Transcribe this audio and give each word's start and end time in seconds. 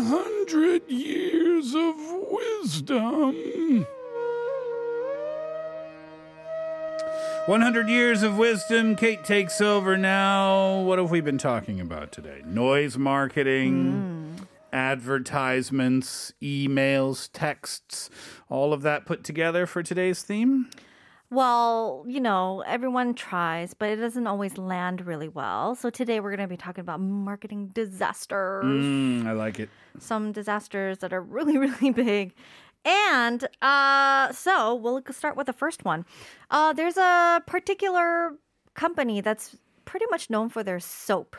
100 0.00 0.88
years 0.88 1.74
of 1.74 1.94
wisdom. 2.30 3.86
100 7.44 7.88
years 7.90 8.22
of 8.22 8.38
wisdom. 8.38 8.96
Kate 8.96 9.22
takes 9.24 9.60
over 9.60 9.98
now. 9.98 10.80
What 10.80 10.98
have 10.98 11.10
we 11.10 11.20
been 11.20 11.36
talking 11.36 11.82
about 11.82 12.12
today? 12.12 12.40
Noise 12.46 12.96
marketing, 12.96 14.36
hmm. 14.38 14.44
advertisements, 14.72 16.32
emails, 16.40 17.28
texts, 17.34 18.08
all 18.48 18.72
of 18.72 18.80
that 18.80 19.04
put 19.04 19.22
together 19.22 19.66
for 19.66 19.82
today's 19.82 20.22
theme? 20.22 20.70
Well, 21.32 22.04
you 22.08 22.20
know, 22.20 22.62
everyone 22.66 23.14
tries, 23.14 23.72
but 23.72 23.88
it 23.88 23.96
doesn't 23.96 24.26
always 24.26 24.58
land 24.58 25.06
really 25.06 25.28
well. 25.28 25.76
So 25.76 25.88
today 25.88 26.18
we're 26.18 26.34
going 26.34 26.48
to 26.48 26.52
be 26.52 26.56
talking 26.56 26.82
about 26.82 27.00
marketing 27.00 27.68
disasters. 27.68 28.64
Mm, 28.64 29.26
I 29.26 29.32
like 29.32 29.60
it. 29.60 29.68
Some 30.00 30.32
disasters 30.32 30.98
that 30.98 31.12
are 31.12 31.22
really, 31.22 31.56
really 31.66 31.90
big. 31.90 32.34
And 32.84 33.46
uh, 33.62 34.32
so 34.32 34.74
we'll 34.74 35.02
start 35.10 35.36
with 35.36 35.46
the 35.46 35.52
first 35.52 35.84
one. 35.84 36.04
Uh, 36.50 36.72
there's 36.72 36.96
a 36.96 37.42
particular 37.46 38.36
company 38.74 39.20
that's 39.20 39.56
pretty 39.84 40.06
much 40.10 40.30
known 40.30 40.48
for 40.48 40.64
their 40.64 40.80
soap 40.80 41.36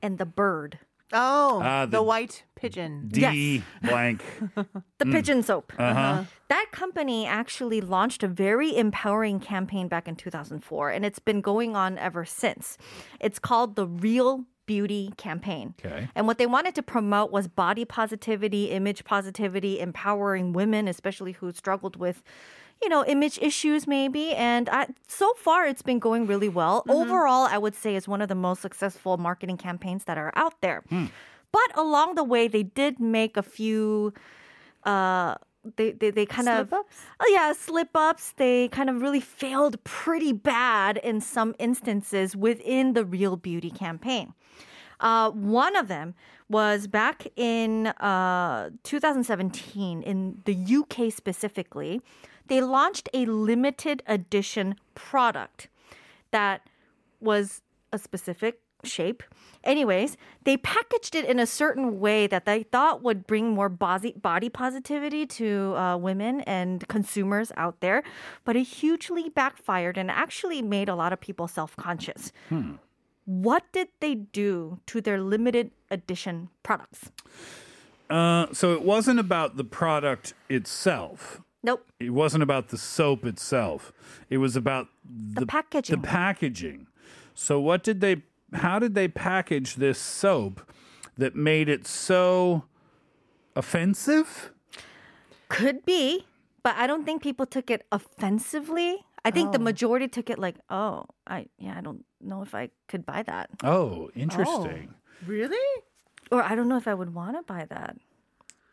and 0.00 0.18
the 0.18 0.26
bird, 0.26 0.78
Oh, 1.12 1.60
Ah, 1.62 1.86
the, 1.86 1.92
the- 1.98 2.02
white 2.02 2.44
pigeon. 2.54 3.08
D 3.08 3.62
blank. 3.82 4.22
the 4.98 5.06
pigeon 5.06 5.42
soap. 5.42 5.72
Uh-huh. 5.78 6.24
That 6.48 6.66
company 6.72 7.26
actually 7.26 7.80
launched 7.80 8.22
a 8.22 8.28
very 8.28 8.76
empowering 8.76 9.40
campaign 9.40 9.88
back 9.88 10.08
in 10.08 10.16
2004, 10.16 10.90
and 10.90 11.04
it's 11.04 11.18
been 11.18 11.40
going 11.40 11.76
on 11.76 11.96
ever 11.98 12.24
since. 12.24 12.76
It's 13.20 13.38
called 13.38 13.76
the 13.76 13.86
Real 13.86 14.44
Beauty 14.66 15.12
Campaign. 15.16 15.74
Okay. 15.82 16.08
And 16.14 16.26
what 16.26 16.36
they 16.36 16.46
wanted 16.46 16.74
to 16.74 16.82
promote 16.82 17.30
was 17.30 17.48
body 17.48 17.86
positivity, 17.86 18.66
image 18.66 19.04
positivity, 19.04 19.80
empowering 19.80 20.52
women, 20.52 20.88
especially 20.88 21.32
who 21.32 21.52
struggled 21.52 21.96
with, 21.96 22.22
you 22.82 22.88
know, 22.88 23.04
image 23.04 23.38
issues 23.42 23.86
maybe. 23.86 24.32
And 24.34 24.68
I, 24.68 24.86
so 25.06 25.32
far, 25.34 25.66
it's 25.66 25.82
been 25.82 25.98
going 25.98 26.26
really 26.26 26.48
well. 26.48 26.84
Overall, 26.88 27.46
I 27.50 27.58
would 27.58 27.74
say 27.74 27.96
it's 27.96 28.08
one 28.08 28.22
of 28.22 28.28
the 28.28 28.34
most 28.34 28.62
successful 28.62 29.16
marketing 29.16 29.56
campaigns 29.56 30.04
that 30.04 30.18
are 30.18 30.32
out 30.36 30.60
there. 30.60 30.82
But 31.50 31.76
along 31.76 32.14
the 32.14 32.24
way, 32.24 32.46
they 32.48 32.62
did 32.62 33.00
make 33.00 33.36
a 33.36 33.42
few. 33.42 34.12
Uh, 34.84 35.34
they, 35.76 35.90
they, 35.90 36.10
they 36.10 36.24
kind 36.24 36.48
of 36.48 36.68
Slip-ups? 36.68 36.96
oh 37.20 37.30
yeah 37.30 37.52
slip 37.52 37.88
ups 37.94 38.32
they 38.36 38.68
kind 38.68 38.88
of 38.88 39.02
really 39.02 39.20
failed 39.20 39.82
pretty 39.84 40.32
bad 40.32 40.96
in 40.98 41.20
some 41.20 41.54
instances 41.58 42.34
within 42.34 42.94
the 42.94 43.04
real 43.04 43.36
beauty 43.36 43.68
campaign 43.70 44.32
uh, 45.00 45.30
one 45.30 45.76
of 45.76 45.88
them 45.88 46.14
was 46.48 46.86
back 46.86 47.26
in 47.36 47.88
uh, 47.88 48.70
2017 48.82 50.02
in 50.02 50.40
the 50.44 50.76
UK 50.76 51.12
specifically. 51.12 52.00
They 52.48 52.60
launched 52.60 53.08
a 53.14 53.26
limited 53.26 54.02
edition 54.06 54.76
product 54.94 55.68
that 56.30 56.62
was 57.20 57.62
a 57.92 57.98
specific 57.98 58.60
shape. 58.84 59.22
Anyways, 59.64 60.16
they 60.44 60.56
packaged 60.56 61.14
it 61.14 61.24
in 61.24 61.38
a 61.38 61.46
certain 61.46 61.98
way 61.98 62.26
that 62.26 62.44
they 62.44 62.62
thought 62.62 63.02
would 63.02 63.26
bring 63.26 63.50
more 63.50 63.68
body, 63.68 64.12
positivity 64.48 65.26
to 65.26 65.74
uh, 65.76 65.96
women 65.96 66.42
and 66.42 66.86
consumers 66.88 67.50
out 67.56 67.80
there, 67.80 68.02
but 68.44 68.56
it 68.56 68.62
hugely 68.62 69.28
backfired 69.28 69.98
and 69.98 70.10
actually 70.10 70.62
made 70.62 70.88
a 70.88 70.94
lot 70.94 71.12
of 71.12 71.20
people 71.20 71.48
self 71.48 71.76
conscious. 71.76 72.32
What 73.24 73.64
did 73.72 73.88
they 74.00 74.14
do 74.14 74.80
to 74.86 75.00
their 75.00 75.20
limited 75.20 75.70
edition 75.90 76.48
products? 76.62 77.10
Uh, 78.08 78.46
so 78.52 78.72
it 78.72 78.82
wasn't 78.82 79.20
about 79.20 79.56
the 79.56 79.64
product 79.64 80.32
itself. 80.48 81.42
Nope. 81.62 81.90
It 81.98 82.10
wasn't 82.10 82.42
about 82.42 82.68
the 82.68 82.78
soap 82.78 83.24
itself. 83.24 83.92
It 84.30 84.38
was 84.38 84.56
about 84.56 84.88
the, 85.04 85.46
packaging. 85.46 86.00
The 86.00 86.06
packaging. 86.06 86.86
So 87.34 87.60
what 87.60 87.82
did 87.82 88.00
they 88.00 88.22
how 88.54 88.78
did 88.78 88.94
they 88.94 89.08
package 89.08 89.74
this 89.74 89.98
soap 89.98 90.72
that 91.16 91.34
made 91.34 91.68
it 91.68 91.86
so 91.86 92.64
offensive? 93.54 94.52
Could 95.48 95.84
be, 95.84 96.26
but 96.62 96.76
I 96.76 96.86
don't 96.86 97.04
think 97.04 97.22
people 97.22 97.46
took 97.46 97.70
it 97.70 97.86
offensively. 97.92 99.04
I 99.24 99.30
think 99.30 99.52
the 99.52 99.58
oh. 99.58 99.62
majority 99.62 100.08
took 100.08 100.30
it 100.30 100.38
like, 100.38 100.56
oh, 100.70 101.06
I 101.26 101.46
yeah, 101.58 101.76
I 101.76 101.80
don't 101.80 102.04
know 102.20 102.42
if 102.42 102.54
I 102.54 102.70
could 102.86 103.04
buy 103.04 103.22
that, 103.24 103.50
Oh, 103.62 104.10
interesting. 104.14 104.94
Oh. 104.94 105.26
Really? 105.26 105.82
or 106.30 106.42
I 106.42 106.54
don't 106.54 106.68
know 106.68 106.76
if 106.76 106.88
I 106.88 106.94
would 106.94 107.14
want 107.14 107.36
to 107.36 107.42
buy 107.42 107.66
that. 107.68 107.96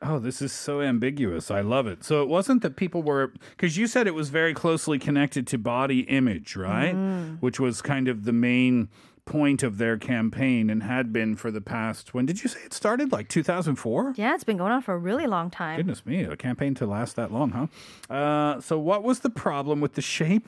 Oh, 0.08 0.20
this 0.20 0.42
is 0.42 0.52
so 0.52 0.82
ambiguous. 0.82 1.50
I 1.50 1.62
love 1.62 1.88
it. 1.88 2.04
So 2.04 2.22
it 2.22 2.30
wasn't 2.30 2.62
that 2.62 2.76
people 2.76 3.02
were 3.02 3.34
because 3.52 3.76
you 3.78 3.88
said 3.88 4.06
it 4.08 4.14
was 4.14 4.30
very 4.30 4.54
closely 4.54 5.00
connected 5.00 5.48
to 5.48 5.58
body 5.58 6.02
image, 6.02 6.56
right? 6.56 6.94
Which 7.40 7.60
was 7.60 7.82
kind 7.82 8.08
of 8.08 8.24
the 8.26 8.32
main 8.34 8.90
point 9.26 9.64
of 9.64 9.80
their 9.80 9.98
campaign 9.98 10.70
and 10.70 10.84
had 10.84 11.12
been 11.12 11.36
for 11.36 11.50
the 11.50 11.60
past 11.60 12.14
when 12.14 12.28
did 12.28 12.44
you 12.44 12.48
say 12.48 12.60
it 12.64 12.72
started 12.72 13.12
like 13.12 13.28
2004 13.28 14.14
Yeah, 14.18 14.36
it's 14.36 14.44
been 14.44 14.58
going 14.58 14.72
on 14.72 14.84
for 14.84 14.94
a 14.94 15.00
really 15.00 15.26
long 15.26 15.50
time. 15.50 15.78
goodness 15.78 16.06
me 16.06 16.22
a 16.22 16.38
campaign 16.38 16.76
to 16.76 16.86
last 16.86 17.16
that 17.16 17.32
long 17.34 17.50
huh 17.50 18.14
uh, 18.14 18.62
so 18.62 18.78
what 18.78 19.02
was 19.02 19.22
the 19.22 19.32
problem 19.32 19.82
with 19.82 19.94
the 19.96 20.02
shape 20.04 20.48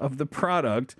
of 0.00 0.18
the 0.18 0.26
product 0.26 0.96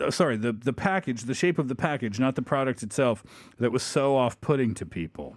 uh, 0.00 0.10
sorry 0.10 0.38
the, 0.38 0.50
the 0.54 0.72
package 0.72 1.24
the 1.24 1.34
shape 1.34 1.58
of 1.58 1.68
the 1.68 1.74
package 1.74 2.18
not 2.18 2.36
the 2.36 2.42
product 2.42 2.82
itself 2.82 3.22
that 3.58 3.70
was 3.70 3.82
so 3.82 4.16
off-putting 4.16 4.72
to 4.72 4.86
people 4.86 5.36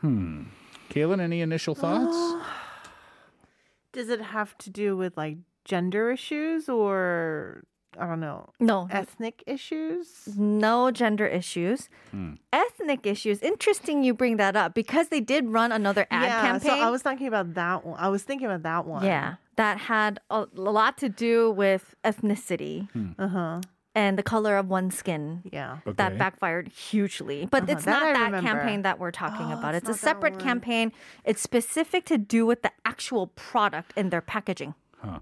hmm 0.00 0.44
kaylin 0.90 1.20
any 1.20 1.40
initial 1.40 1.74
thoughts 1.74 2.16
Does 3.92 4.08
it 4.08 4.20
have 4.20 4.56
to 4.58 4.70
do 4.70 4.96
with 4.96 5.16
like 5.16 5.38
gender 5.64 6.12
issues 6.12 6.68
or 6.68 7.64
I 7.98 8.06
don't 8.06 8.20
know, 8.20 8.50
No, 8.60 8.86
ethnic 8.88 9.42
issues? 9.48 10.28
no 10.36 10.92
gender 10.92 11.26
issues, 11.26 11.88
ethnic 12.52 13.04
issues. 13.04 13.42
Interesting 13.42 14.04
you 14.04 14.14
bring 14.14 14.36
that 14.36 14.54
up 14.54 14.74
because 14.74 15.08
they 15.08 15.18
did 15.20 15.48
run 15.48 15.72
another 15.72 16.06
ad 16.08 16.28
yeah, 16.28 16.40
campaign. 16.40 16.70
so 16.70 16.78
I 16.78 16.88
was 16.90 17.02
talking 17.02 17.26
about 17.26 17.54
that 17.54 17.84
one. 17.84 17.98
I 17.98 18.08
was 18.08 18.22
thinking 18.22 18.46
about 18.46 18.62
that 18.62 18.86
one. 18.86 19.04
yeah, 19.04 19.34
that 19.56 19.76
had 19.78 20.20
a 20.30 20.46
lot 20.54 20.98
to 20.98 21.08
do 21.08 21.50
with 21.50 21.96
ethnicity 22.04 22.86
Uh 23.18 23.26
huh. 23.28 23.60
And 23.94 24.16
the 24.18 24.22
color 24.22 24.56
of 24.56 24.68
one's 24.68 24.96
skin. 24.96 25.42
Yeah. 25.52 25.78
that 25.86 26.16
backfired 26.18 26.68
hugely. 26.68 27.48
But 27.50 27.64
Uh-huh, 27.64 27.72
it's 27.72 27.84
that 27.84 27.90
not 27.92 28.02
I 28.02 28.12
that 28.12 28.24
remember. 28.32 28.40
campaign 28.60 28.82
that 28.82 28.98
we're 28.98 29.10
talking 29.10 29.46
Oh, 29.52 29.58
about. 29.58 29.74
it's 29.74 29.88
It's, 29.88 29.98
a 29.98 30.00
separate 30.00 30.34
one. 30.34 30.42
campaign. 30.42 30.92
It's 31.24 31.40
specific 31.42 32.04
to 32.06 32.16
do 32.18 32.46
with 32.46 32.62
the 32.62 32.70
actual 32.84 33.28
product 33.28 33.92
in 33.96 34.10
their 34.10 34.20
packaging. 34.20 34.74
Huh. 35.02 35.20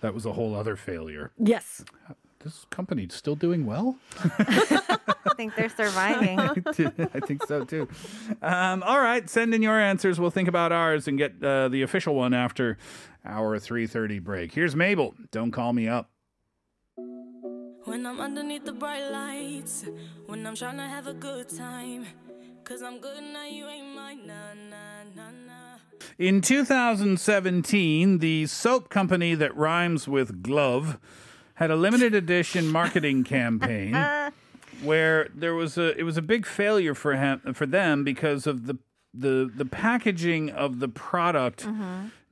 that 0.00 0.14
was 0.14 0.24
a 0.26 0.32
whole 0.32 0.54
other 0.54 0.74
failure 0.74 1.30
Yes. 1.38 1.84
this 2.40 2.66
company's 2.70 3.14
still 3.14 3.36
doing 3.36 3.66
well 3.66 3.96
I 4.38 5.34
think 5.36 5.54
they're 5.54 5.68
surviving. 5.82 6.38
I 6.40 7.20
think 7.20 7.44
so 7.46 7.64
too. 7.64 7.88
Um, 8.42 8.82
all 8.82 9.00
right, 9.00 9.28
send 9.30 9.54
in 9.54 9.62
your 9.62 9.78
answers. 9.80 10.18
We'll 10.20 10.30
think 10.30 10.48
about 10.48 10.72
ours 10.72 11.06
and 11.08 11.16
get 11.18 11.42
uh, 11.42 11.68
the 11.68 11.82
official 11.82 12.14
one 12.14 12.34
after 12.34 12.76
our 13.24 13.58
3:30 13.58 14.22
break. 14.22 14.52
Here's 14.54 14.74
Mabel. 14.76 15.14
Don't 15.30 15.50
call 15.52 15.72
me 15.72 15.88
up. 15.88 16.10
When 17.92 18.06
I'm 18.06 18.22
underneath 18.22 18.64
the 18.64 18.72
bright 18.72 19.06
lights, 19.10 19.84
when 20.24 20.46
I'm 20.46 20.56
trying 20.56 20.78
to 20.78 20.84
have 20.84 21.08
a 21.08 21.12
good 21.12 21.50
time. 21.50 22.06
Cause 22.64 22.80
I'm 22.80 22.98
good 23.00 23.22
now, 23.22 23.44
you 23.44 23.68
ain't 23.68 23.94
mine, 23.94 24.26
nah, 24.26 24.54
nah, 24.54 25.04
nah, 25.14 25.30
nah. 25.46 25.76
In 26.18 26.40
2017, 26.40 28.18
the 28.20 28.46
soap 28.46 28.88
company 28.88 29.34
that 29.34 29.54
rhymes 29.54 30.08
with 30.08 30.42
glove 30.42 30.98
had 31.56 31.70
a 31.70 31.76
limited 31.76 32.14
edition 32.14 32.68
marketing 32.68 33.24
campaign 33.36 33.92
where 34.82 35.28
there 35.34 35.54
was 35.54 35.76
a 35.76 35.94
it 35.98 36.04
was 36.04 36.16
a 36.16 36.22
big 36.22 36.46
failure 36.46 36.94
for 36.94 37.14
him 37.14 37.52
for 37.52 37.66
them 37.66 38.04
because 38.04 38.46
of 38.46 38.66
the 38.66 38.78
the 39.12 39.52
the 39.54 39.66
packaging 39.66 40.48
of 40.48 40.80
the 40.80 40.88
product 40.88 41.68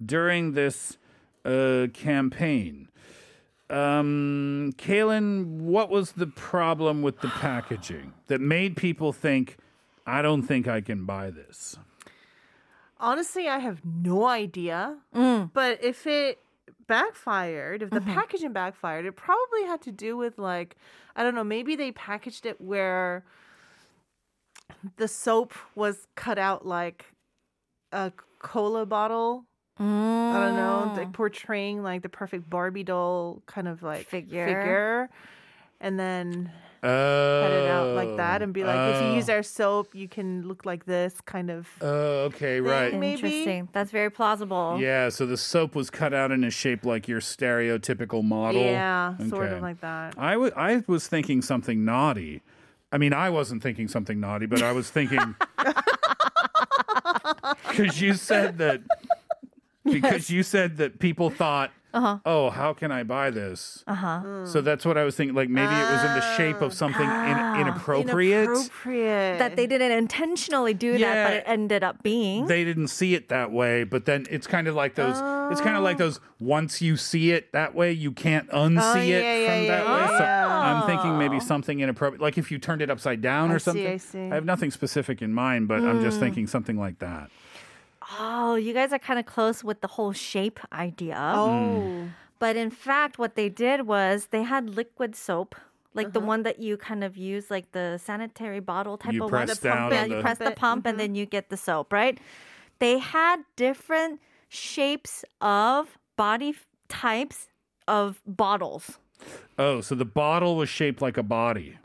during 0.03 0.55
this 0.55 0.97
uh, 1.45 1.87
campaign. 1.93 2.89
Um, 3.71 4.73
Kaylin, 4.77 5.61
what 5.61 5.91
was 5.91 6.13
the 6.13 6.27
problem 6.27 7.03
with 7.03 7.21
the 7.21 7.29
packaging 7.29 8.13
that 8.27 8.41
made 8.41 8.77
people 8.77 9.13
think, 9.13 9.57
I 10.07 10.23
don't 10.23 10.43
think 10.43 10.67
I 10.67 10.81
can 10.81 11.05
buy 11.05 11.31
this? 11.31 11.77
Honestly, 12.99 13.49
I 13.49 13.59
have 13.61 13.81
no 13.85 14.27
idea. 14.27 14.99
But 15.53 15.83
if 15.85 16.07
it 16.07 16.39
backfired, 16.87 17.83
if 17.83 17.91
the 17.91 18.01
packaging 18.01 18.53
backfired, 18.53 19.07
it 19.07 19.15
probably 19.15 19.65
had 19.65 19.81
to 19.83 19.93
do 19.93 20.17
with 20.17 20.39
like, 20.39 20.77
I 21.15 21.23
don't 21.23 21.37
know, 21.37 21.45
maybe 21.45 21.77
they 21.77 21.93
packaged 21.93 22.47
it 22.47 22.61
where 22.61 23.25
the 24.97 25.07
soap 25.07 25.55
was 25.75 26.09
cut 26.17 26.39
out 26.39 26.67
like 26.67 27.07
a 27.93 28.13
cola 28.41 28.85
bottle. 28.85 29.45
I 29.85 30.47
don't 30.47 30.57
know, 30.57 30.91
oh. 30.93 30.97
like 30.97 31.13
portraying 31.13 31.83
like 31.83 32.03
the 32.03 32.09
perfect 32.09 32.49
Barbie 32.51 32.85
doll 32.85 33.43
kind 33.47 33.69
of 33.69 33.83
like 33.83 34.07
Figure. 34.07 34.47
figure. 34.47 35.11
and 35.81 35.99
then 35.99 36.51
Oh, 36.83 37.41
cut 37.43 37.53
it 37.53 37.69
out 37.69 37.95
like 37.95 38.17
that 38.17 38.41
and 38.41 38.55
be 38.55 38.65
like, 38.65 38.95
if 38.95 39.03
you 39.03 39.09
use 39.13 39.29
oh. 39.29 39.35
our 39.35 39.43
soap, 39.43 39.95
you 39.95 40.09
can 40.09 40.49
look 40.49 40.65
like 40.65 40.87
this 40.87 41.21
kind 41.27 41.51
of. 41.51 41.69
Oh, 41.83 42.25
okay, 42.25 42.63
right. 42.63 42.95
maybe. 42.95 43.13
Interesting. 43.17 43.69
That's 43.73 43.91
very 43.91 44.09
plausible. 44.09 44.79
Yeah, 44.81 45.11
so 45.11 45.27
the 45.27 45.37
soap 45.37 45.75
was 45.75 45.91
cut 45.91 46.15
out 46.15 46.31
in 46.31 46.43
a 46.43 46.51
shape 46.51 46.87
like 46.87 47.07
your 47.07 47.21
stereotypical 47.21 48.25
model. 48.25 48.63
Yeah, 48.63 49.19
sort 49.29 49.53
of 49.53 49.61
like 49.61 49.83
that. 49.83 50.15
I 50.17 50.39
wa- 50.39 50.53
I 50.57 50.83
was 50.87 51.07
thinking 51.07 51.43
something 51.43 51.85
naughty. 51.85 52.41
I 52.91 52.97
mean, 52.97 53.13
I 53.13 53.29
wasn't 53.29 53.63
thinking 53.63 53.87
something 53.87 54.19
naughty, 54.19 54.47
but 54.47 54.63
I 54.63 54.73
was 54.73 54.89
thinking 54.89 55.35
because 57.69 58.01
you 58.01 58.15
said 58.15 58.57
that 58.57 58.81
because 59.93 60.31
you 60.31 60.43
said 60.43 60.77
that 60.79 60.99
people 60.99 61.31
thought, 61.31 61.71
oh, 61.93 62.51
how 62.51 62.73
can 62.73 62.93
I 62.93 63.03
buy 63.03 63.31
this? 63.31 63.83
Uh-huh. 63.87 64.47
So 64.47 64.61
that's 64.61 64.85
what 64.85 64.97
I 64.97 65.03
was 65.05 65.17
thinking. 65.17 65.35
Like 65.35 65.49
maybe 65.49 65.73
it 65.73 65.91
was 65.91 66.05
in 66.05 66.15
the 66.15 66.37
shape 66.37 66.61
of 66.61 66.73
something 66.73 67.03
in, 67.09 67.61
inappropriate. 67.61 68.45
Inappropriate. 68.49 69.39
That 69.41 69.57
they 69.57 69.67
didn't 69.67 69.91
intentionally 69.93 70.73
do 70.75 70.99
that, 70.99 71.27
but 71.27 71.37
it 71.39 71.45
ended 71.47 71.83
up 71.83 72.03
being. 72.03 72.47
They 72.47 72.65
didn't 72.65 72.89
see 72.89 73.15
it 73.15 73.29
that 73.31 73.51
way, 73.51 73.83
but 73.85 74.05
then 74.07 74.27
it's 74.31 74.47
kind 74.47 74.69
of 74.69 74.75
like 74.77 74.95
those. 74.95 75.17
It's 75.53 75.61
kind 75.61 75.77
of 75.77 75.83
like 75.83 75.99
those. 75.99 76.21
Once 76.39 76.81
you 76.81 76.97
see 76.97 77.33
it 77.33 77.53
that 77.53 77.75
way, 77.75 77.93
you 77.93 78.13
can't 78.13 78.49
unsee 78.51 79.09
it 79.09 79.23
yeah, 79.23 79.37
yeah, 79.37 79.47
from 79.47 79.65
yeah, 79.65 79.69
that 79.69 79.87
way. 79.87 80.15
yeah, 80.15 80.19
So. 80.49 80.55
I'm 80.55 80.87
thinking 80.87 81.19
maybe 81.19 81.39
something 81.41 81.81
inappropriate, 81.81 82.23
like 82.23 82.39
if 82.39 82.51
you 82.51 82.59
turned 82.59 82.81
it 82.83 82.89
upside 82.91 83.21
down 83.21 83.51
I 83.51 83.55
or 83.55 83.59
see, 83.59 83.65
something. 83.65 83.87
I 83.87 83.97
see. 83.99 84.29
have 84.29 84.45
nothing 84.47 84.71
specific 84.71 85.21
in 85.23 85.35
mind, 85.35 85.69
but 85.69 85.81
I'm 85.81 85.99
Mm. 85.99 86.03
just 86.03 86.19
thinking 86.21 86.47
something 86.47 86.79
like 86.79 86.99
that. 87.01 87.31
Oh, 88.19 88.55
you 88.57 88.73
guys 88.73 88.93
are 88.93 88.99
kind 88.99 89.19
of 89.19 89.27
close 89.27 89.63
with 89.63 89.81
the 89.81 89.89
whole 89.89 90.13
shape 90.13 90.61
idea. 90.73 91.17
Oh. 91.35 92.09
But 92.39 92.57
in 92.57 92.71
fact, 92.71 93.19
what 93.19 93.35
they 93.37 93.49
did 93.49 93.87
was 93.87 94.29
they 94.31 94.43
had 94.45 94.71
liquid 94.75 95.15
soap, 95.15 95.55
like 95.95 96.07
Uh-huh. 96.07 96.13
the 96.21 96.27
one 96.27 96.43
that 96.45 96.59
you 96.59 96.77
kind 96.77 97.05
of 97.05 97.17
use, 97.17 97.51
like 97.51 97.73
the 97.73 97.99
sanitary 97.99 98.61
bottle 98.61 98.97
type 98.97 99.13
You 99.13 99.25
of 99.25 99.31
press 99.31 99.49
one. 99.49 99.57
The 99.57 99.69
pump 99.69 99.91
down 99.91 99.93
it, 99.93 99.95
yeah, 99.95 100.03
on 100.03 100.11
you 100.11 100.17
the. 100.17 100.23
press 100.23 100.39
the 100.39 100.45
But- 100.47 100.57
pump 100.57 100.87
and 100.87 100.99
then 100.99 101.15
you 101.15 101.27
get 101.27 101.51
the 101.51 101.57
soap, 101.57 101.93
right? 101.93 102.19
They 102.79 102.99
had 102.99 103.43
different 103.57 104.21
shapes 104.49 105.25
of 105.41 105.99
body 106.17 106.51
f- 106.51 106.67
types 106.89 107.49
of 107.87 108.21
bottles. 108.27 108.99
Oh, 109.59 109.81
so 109.83 109.95
the 109.95 110.05
bottle 110.07 110.57
was 110.57 110.69
shaped 110.71 111.03
like 111.03 111.19
a 111.19 111.23
body. 111.23 111.77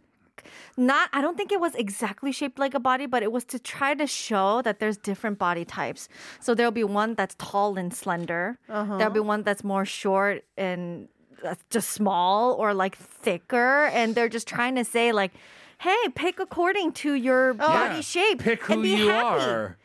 Not, 0.78 1.10
I 1.14 1.22
don't 1.22 1.38
think 1.38 1.52
it 1.52 1.60
was 1.60 1.76
exactly 1.76 2.32
shaped 2.32 2.60
like 2.60 2.74
a 2.74 2.80
body, 2.80 3.06
but 3.06 3.24
it 3.24 3.32
was 3.32 3.44
to 3.46 3.60
try 3.60 3.94
to 3.96 4.08
show 4.08 4.62
that 4.64 4.80
there's 4.80 4.98
different 4.98 5.38
body 5.40 5.66
types. 5.66 6.08
So 6.40 6.54
there'll 6.56 6.72
be 6.72 6.84
one 6.84 7.16
that's 7.16 7.36
tall 7.38 7.78
and 7.78 7.94
slender. 7.94 8.58
There'll 8.68 9.14
be 9.14 9.20
one 9.20 9.44
that's 9.44 9.64
more 9.64 9.86
short 9.86 10.44
and 10.58 11.08
just 11.70 11.90
small 11.92 12.54
or 12.54 12.74
like 12.74 12.96
thicker. 12.98 13.86
And 13.94 14.16
they're 14.16 14.30
just 14.30 14.48
trying 14.48 14.76
to 14.76 14.86
say 14.86 15.12
like, 15.12 15.34
hey, 15.80 16.02
pick 16.16 16.40
according 16.40 16.94
to 16.94 17.14
your 17.14 17.54
body 17.54 17.96
Yeah, 17.96 18.02
shape 18.02 18.40
Pick 18.40 18.64
who 18.64 18.74
and 18.74 18.82
be 18.84 18.90
you 18.96 19.08
happy 19.10 19.40
are. 19.44 19.78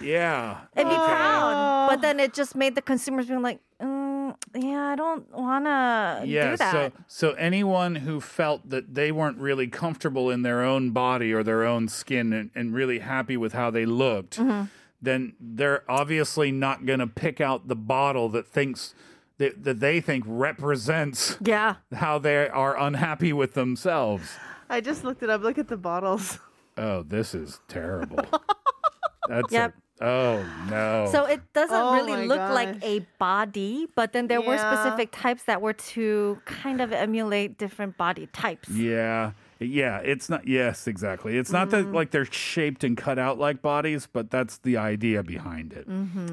Yeah. 0.00 0.58
and 0.76 0.88
be 0.88 0.94
Okay. 0.94 1.04
proud. 1.06 1.88
But 1.88 2.02
then 2.02 2.20
it 2.20 2.32
just 2.34 2.54
made 2.54 2.74
the 2.74 2.82
consumers 2.82 3.26
being 3.26 3.42
like, 3.42 3.58
mm, 3.82 3.97
yeah, 4.54 4.86
I 4.88 4.96
don't 4.96 5.30
want 5.32 5.64
to 5.66 6.22
Yeah, 6.26 6.50
do 6.52 6.56
that. 6.58 6.72
so 6.72 6.92
so 7.06 7.30
anyone 7.32 7.96
who 7.96 8.20
felt 8.20 8.68
that 8.70 8.94
they 8.94 9.12
weren't 9.12 9.38
really 9.38 9.66
comfortable 9.68 10.30
in 10.30 10.42
their 10.42 10.62
own 10.62 10.90
body 10.90 11.32
or 11.32 11.42
their 11.42 11.64
own 11.64 11.88
skin 11.88 12.32
and, 12.32 12.50
and 12.54 12.74
really 12.74 13.00
happy 13.00 13.36
with 13.36 13.52
how 13.52 13.70
they 13.70 13.84
looked, 13.86 14.38
Mm-hmm. 14.38 14.66
then 15.02 15.34
they're 15.40 15.82
obviously 15.90 16.50
not 16.52 16.86
going 16.86 16.98
to 17.00 17.06
pick 17.06 17.40
out 17.40 17.68
the 17.68 17.76
bottle 17.76 18.28
that 18.30 18.46
thinks 18.46 18.94
that, 19.38 19.62
that 19.64 19.78
they 19.80 20.00
think 20.00 20.24
represents 20.26 21.36
yeah. 21.40 21.76
how 21.94 22.18
they 22.18 22.48
are 22.48 22.76
unhappy 22.78 23.32
with 23.32 23.54
themselves. 23.54 24.30
I 24.68 24.80
just 24.80 25.04
looked 25.04 25.22
it 25.22 25.30
up. 25.30 25.42
Look 25.42 25.58
at 25.58 25.68
the 25.68 25.76
bottles. 25.76 26.38
Oh, 26.76 27.02
this 27.02 27.34
is 27.34 27.60
terrible. 27.68 28.18
That's 29.28 29.52
Yep. 29.52 29.74
A, 30.00 30.04
oh 30.04 30.44
no. 30.70 31.08
So 31.12 31.24
it 31.24 31.40
doesn't 31.52 31.74
Oh 31.76 31.94
really 31.94 32.12
my 32.12 32.24
look 32.24 32.38
like 32.52 32.82
a 32.82 33.00
body, 33.18 33.86
but 33.94 34.12
then 34.12 34.26
there 34.28 34.40
were 34.40 34.58
specific 34.58 35.10
types 35.12 35.44
that 35.44 35.60
were 35.62 35.72
to 35.72 36.38
kind 36.44 36.80
of 36.80 36.92
emulate 36.92 37.58
different 37.58 37.96
body 37.96 38.26
types. 38.32 38.68
Yeah. 38.70 39.32
Yeah, 39.60 39.98
it's 39.98 40.28
not 40.28 40.46
yes, 40.46 40.86
exactly. 40.86 41.36
It's 41.36 41.50
not 41.50 41.70
Mm-hmm. 41.70 41.90
that 41.90 41.92
like 41.92 42.12
they're 42.12 42.24
shaped 42.24 42.84
and 42.84 42.96
cut 42.96 43.18
out 43.18 43.40
like 43.40 43.60
bodies, 43.60 44.06
but 44.06 44.30
that's 44.30 44.58
the 44.58 44.76
idea 44.76 45.24
behind 45.24 45.72
it. 45.72 45.88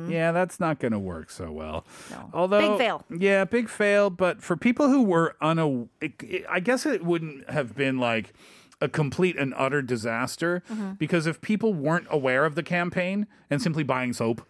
Yeah, 0.08 0.32
that's 0.32 0.60
not 0.60 0.78
going 0.78 0.92
to 0.92 1.00
work 1.00 1.32
so 1.32 1.52
well. 1.52 1.86
Although 2.36 2.62
Mm-hmm. 2.62 2.72
Big 2.74 2.78
fail. 2.78 3.04
Yeah, 3.18 3.46
big 3.46 3.68
fail, 3.68 4.12
but 4.12 4.44
for 4.44 4.56
people 4.56 4.90
who 4.90 5.02
were 5.02 5.36
una 5.44 5.86
it, 6.02 6.14
it- 6.22 6.46
I 6.48 6.60
guess 6.60 6.86
it 6.86 7.04
wouldn't 7.04 7.50
have 7.50 7.76
been 7.76 7.98
like 7.98 8.32
a 8.82 8.88
complete 8.90 9.38
and 9.38 9.54
utter 9.58 9.82
disaster 9.82 10.62
Mm-hmm. 10.72 10.94
because 10.94 11.26
if 11.28 11.42
people 11.42 11.74
weren't 11.74 12.08
aware 12.10 12.46
of 12.46 12.56
the 12.56 12.64
campaign 12.64 13.28
and 13.50 13.62
simply 13.62 13.84
buying 13.84 14.14
soap, 14.14 14.42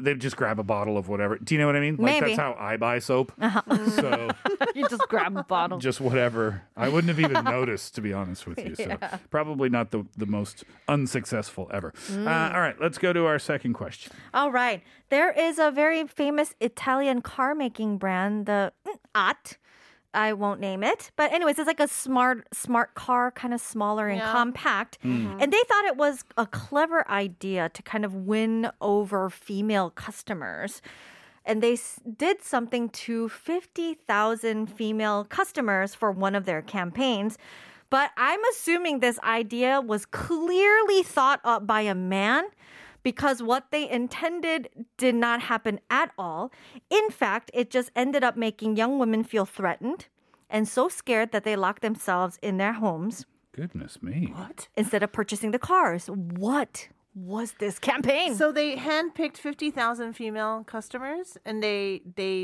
they'd 0.00 0.20
just 0.20 0.36
grab 0.36 0.60
a 0.60 0.62
bottle 0.62 0.96
of 0.96 1.08
whatever. 1.08 1.36
Do 1.38 1.54
you 1.54 1.60
know 1.60 1.66
what 1.66 1.74
I 1.74 1.80
mean? 1.80 1.96
Like 1.96 2.14
Mm-hmm. 2.16 2.24
Maybe. 2.24 2.32
Uh-huh. 2.38 2.50
that's 2.52 2.58
how 2.58 2.64
I 2.64 2.76
buy 2.76 2.98
soap. 3.00 3.32
So 3.96 4.28
you 4.76 4.88
just 4.88 5.02
grab 5.08 5.36
a 5.36 5.42
bottle. 5.42 5.78
just 5.78 6.00
whatever. 6.00 6.62
I 6.76 6.88
wouldn't 6.88 7.08
have 7.08 7.18
even 7.18 7.42
noticed, 7.44 7.94
to 7.96 8.00
be 8.00 8.12
honest 8.12 8.46
with 8.46 8.58
you. 8.64 8.74
So 8.76 8.96
probably 9.30 9.68
not 9.68 9.90
the, 9.90 10.06
the 10.16 10.26
most 10.26 10.62
unsuccessful 10.88 11.68
ever. 11.72 11.92
Mm. 12.10 12.26
Uh, 12.26 12.54
all 12.54 12.60
right, 12.60 12.80
let's 12.80 12.98
go 12.98 13.12
to 13.12 13.26
our 13.26 13.38
second 13.38 13.72
question. 13.74 14.12
All 14.34 14.52
right. 14.52 14.82
There 15.10 15.32
is 15.32 15.58
a 15.58 15.70
very 15.70 16.06
famous 16.06 16.54
Italian 16.60 17.20
car 17.22 17.54
making 17.54 17.98
brand, 17.98 18.46
the 18.46 18.72
mm, 18.86 18.94
At. 19.14 19.56
I 20.14 20.32
won't 20.32 20.58
name 20.60 20.82
it. 20.82 21.10
But 21.16 21.32
anyways, 21.32 21.58
it's 21.58 21.66
like 21.66 21.80
a 21.80 21.88
smart 21.88 22.46
smart 22.52 22.94
car, 22.94 23.30
kind 23.30 23.52
of 23.54 23.60
smaller 23.60 24.08
and 24.08 24.18
Yeah. 24.18 24.32
compact. 24.32 24.98
Mm-hmm. 25.04 25.38
And 25.40 25.52
they 25.52 25.62
thought 25.68 25.84
it 25.84 25.96
was 25.96 26.24
a 26.36 26.46
clever 26.46 27.08
idea 27.10 27.68
to 27.70 27.82
kind 27.82 28.04
of 28.04 28.14
win 28.14 28.70
over 28.80 29.28
female 29.30 29.90
customers. 29.90 30.80
And 31.44 31.62
they 31.62 31.74
s- 31.74 32.00
did 32.16 32.42
something 32.42 32.88
to 32.90 33.28
50,000 33.28 34.66
female 34.66 35.24
customers 35.24 35.94
for 35.94 36.10
one 36.10 36.34
of 36.34 36.44
their 36.44 36.62
campaigns. 36.62 37.38
But 37.90 38.10
I'm 38.18 38.40
assuming 38.52 39.00
this 39.00 39.18
idea 39.20 39.80
was 39.80 40.04
clearly 40.04 41.02
thought 41.02 41.40
up 41.44 41.66
by 41.66 41.82
a 41.82 41.94
man 41.94 42.44
because 43.10 43.38
what 43.52 43.64
they 43.74 43.84
intended 44.00 44.60
did 45.04 45.14
not 45.26 45.38
happen 45.52 45.74
at 46.00 46.08
all. 46.24 46.42
In 47.00 47.06
fact, 47.22 47.46
it 47.60 47.66
just 47.76 47.88
ended 48.04 48.22
up 48.28 48.36
making 48.46 48.70
young 48.82 48.94
women 49.02 49.22
feel 49.32 49.46
threatened 49.58 50.00
and 50.54 50.62
so 50.76 50.82
scared 51.00 51.30
that 51.32 51.44
they 51.46 51.56
locked 51.66 51.82
themselves 51.88 52.34
in 52.48 52.54
their 52.62 52.74
homes 52.84 53.16
Goodness 53.60 53.94
me. 54.08 54.18
What? 54.40 54.68
instead 54.76 55.02
of 55.02 55.10
purchasing 55.20 55.50
the 55.56 55.58
cars. 55.72 56.02
What 56.48 56.74
was 57.32 57.48
this 57.64 57.76
campaign? 57.90 58.28
So 58.42 58.46
they 58.52 58.70
handpicked 58.76 59.38
fifty 59.48 59.70
thousand 59.78 60.08
female 60.20 60.54
customers, 60.74 61.28
and 61.46 61.56
they 61.66 61.80
they 62.20 62.34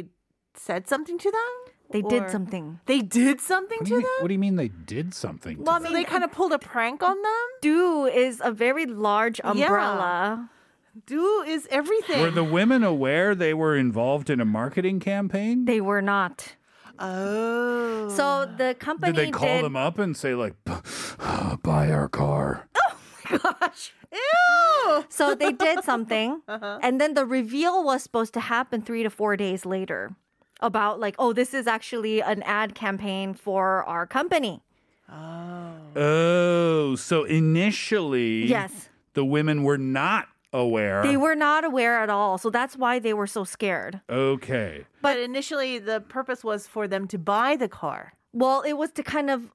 said 0.67 0.83
something 0.93 1.19
to 1.25 1.31
them. 1.39 1.53
they 1.95 2.03
did 2.15 2.25
something. 2.37 2.67
They 2.93 3.01
did 3.23 3.37
something 3.53 3.81
What 3.83 3.89
to 3.91 3.95
you 3.95 4.01
them. 4.09 4.19
what 4.21 4.29
do 4.33 4.35
you 4.39 4.43
mean 4.47 4.57
they 4.65 4.73
did 4.97 5.09
something? 5.25 5.57
to 5.59 5.63
Well, 5.65 5.77
I 5.77 5.79
them? 5.79 5.89
so 5.89 5.93
they 5.99 6.05
kind 6.15 6.25
of 6.27 6.33
pulled 6.39 6.55
a 6.61 6.63
prank 6.73 6.99
on 7.11 7.17
them. 7.29 7.47
Do 7.71 8.07
is 8.25 8.35
a 8.51 8.53
very 8.65 8.87
large 9.11 9.39
Yeah. 9.45 10.47
Umbrella. 10.95 11.07
Do 11.07 11.43
is 11.51 11.67
everything. 11.71 12.21
were 12.21 12.31
the 12.31 12.45
women 12.45 12.83
aware 12.85 13.35
they 13.35 13.55
were 13.55 13.77
involved 13.77 14.31
in 14.31 14.41
a 14.41 14.45
marketing 14.45 15.01
campaign? 15.01 15.65
They 15.65 15.81
were 15.81 16.03
not. 16.03 16.57
oh. 16.99 18.09
So 18.11 18.47
the 18.57 18.75
company 18.79 19.13
did 19.13 19.27
they 19.27 19.31
call 19.31 19.63
them 19.63 19.77
up 19.77 19.99
and 19.99 20.17
say 20.17 20.35
like, 20.35 20.55
"Buy 21.63 21.91
our 21.91 22.09
car"? 22.09 22.69
Oh 22.77 22.97
my 23.31 23.39
gosh. 23.39 23.93
Ew. 24.13 25.05
So 25.09 25.35
they 25.35 25.51
did 25.53 25.83
something, 25.83 26.41
Uh-huh. 26.49 26.79
and 26.83 27.01
then 27.01 27.15
the 27.15 27.25
reveal 27.27 27.83
was 27.85 28.03
supposed 28.03 28.33
to 28.35 28.41
happen 28.41 28.81
three 28.83 29.03
to 29.03 29.11
four 29.11 29.37
days 29.37 29.67
later 29.67 30.15
about 30.61 31.01
like, 31.01 31.17
oh, 31.19 31.33
this 31.33 31.53
is 31.53 31.67
actually 31.67 32.23
an 32.23 32.43
ad 32.45 32.75
campaign 32.77 33.35
for 33.35 33.83
our 33.85 34.07
company. 34.07 34.63
Oh. 35.11 35.73
Oh, 35.97 36.95
so 36.97 37.25
initially, 37.25 38.47
Yes. 38.47 38.89
the 39.15 39.25
women 39.25 39.65
were 39.65 39.79
not 39.79 40.29
aware. 40.55 41.03
They 41.03 41.17
were 41.19 41.35
not 41.35 41.65
aware 41.65 41.99
at 42.01 42.09
all, 42.09 42.39
so 42.39 42.49
that's 42.49 42.77
why 42.77 42.99
they 42.99 43.13
were 43.13 43.27
so 43.27 43.45
scared. 43.45 44.01
okay. 44.09 44.87
But 45.03 45.19
initially, 45.19 45.79
the 45.79 46.01
purpose 46.01 46.43
was 46.43 46.67
for 46.67 46.89
them 46.89 47.07
to 47.09 47.19
buy 47.19 47.57
the 47.57 47.69
car. 47.69 48.15
Well, 48.33 48.63
it 48.63 48.73
was 48.75 48.91
to 48.93 49.03
kind 49.03 49.29
of 49.29 49.51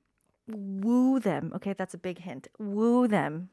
woo 0.48 1.20
them. 1.20 1.52
Okay, 1.56 1.74
that's 1.74 1.94
a 1.96 1.98
big 1.98 2.20
hint. 2.20 2.48
Woo 2.60 3.08
them. 3.08 3.50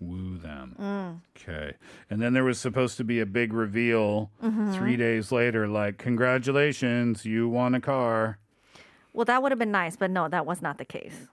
woo 0.00 0.36
them. 0.38 0.76
Mm. 0.80 1.20
Okay. 1.36 1.76
And 2.10 2.20
then 2.22 2.32
there 2.34 2.44
was 2.44 2.58
supposed 2.58 2.96
to 2.98 3.04
be 3.04 3.20
a 3.20 3.26
big 3.26 3.52
reveal 3.52 4.30
Mm-hmm. 4.42 4.72
three 4.72 4.96
days 4.96 5.30
later, 5.32 5.66
like, 5.68 5.98
congratulations, 5.98 7.24
you 7.24 7.48
won 7.48 7.74
a 7.74 7.80
car. 7.80 8.38
Well, 9.12 9.24
that 9.26 9.42
would 9.42 9.52
have 9.52 9.58
been 9.58 9.70
nice, 9.70 9.96
but 9.96 10.10
no, 10.10 10.28
that 10.28 10.44
was 10.46 10.60
not 10.60 10.78
the 10.78 10.84
case. 10.84 11.28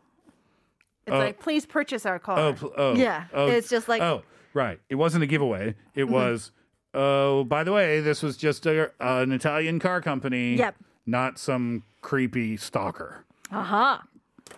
It's 1.12 1.20
like, 1.26 1.40
please 1.40 1.66
purchase 1.66 2.06
our 2.06 2.20
car. 2.20 2.40
Oh, 2.40 2.54
pl- 2.54 2.74
oh. 2.78 2.96
Yeah, 2.96 3.26
oh, 3.34 3.48
it's 3.48 3.70
just 3.70 3.88
like- 3.88 4.02
Oh, 4.02 4.24
right. 4.54 4.80
It 4.90 4.96
wasn't 4.96 5.24
a 5.24 5.28
giveaway. 5.28 5.76
It 5.96 6.04
Mm-hmm. 6.06 6.14
was, 6.14 6.52
oh, 6.94 7.44
by 7.44 7.64
the 7.64 7.72
way, 7.72 8.00
this 8.02 8.22
was 8.24 8.38
just 8.38 8.66
a, 8.66 8.92
an 9.00 9.32
Italian 9.32 9.80
car 9.80 10.02
company. 10.02 10.56
Yep. 10.56 10.76
Not 11.06 11.38
some 11.40 11.84
creepy 12.02 12.58
stalker. 12.58 13.26
Uh 13.52 13.64
huh. 13.64 13.98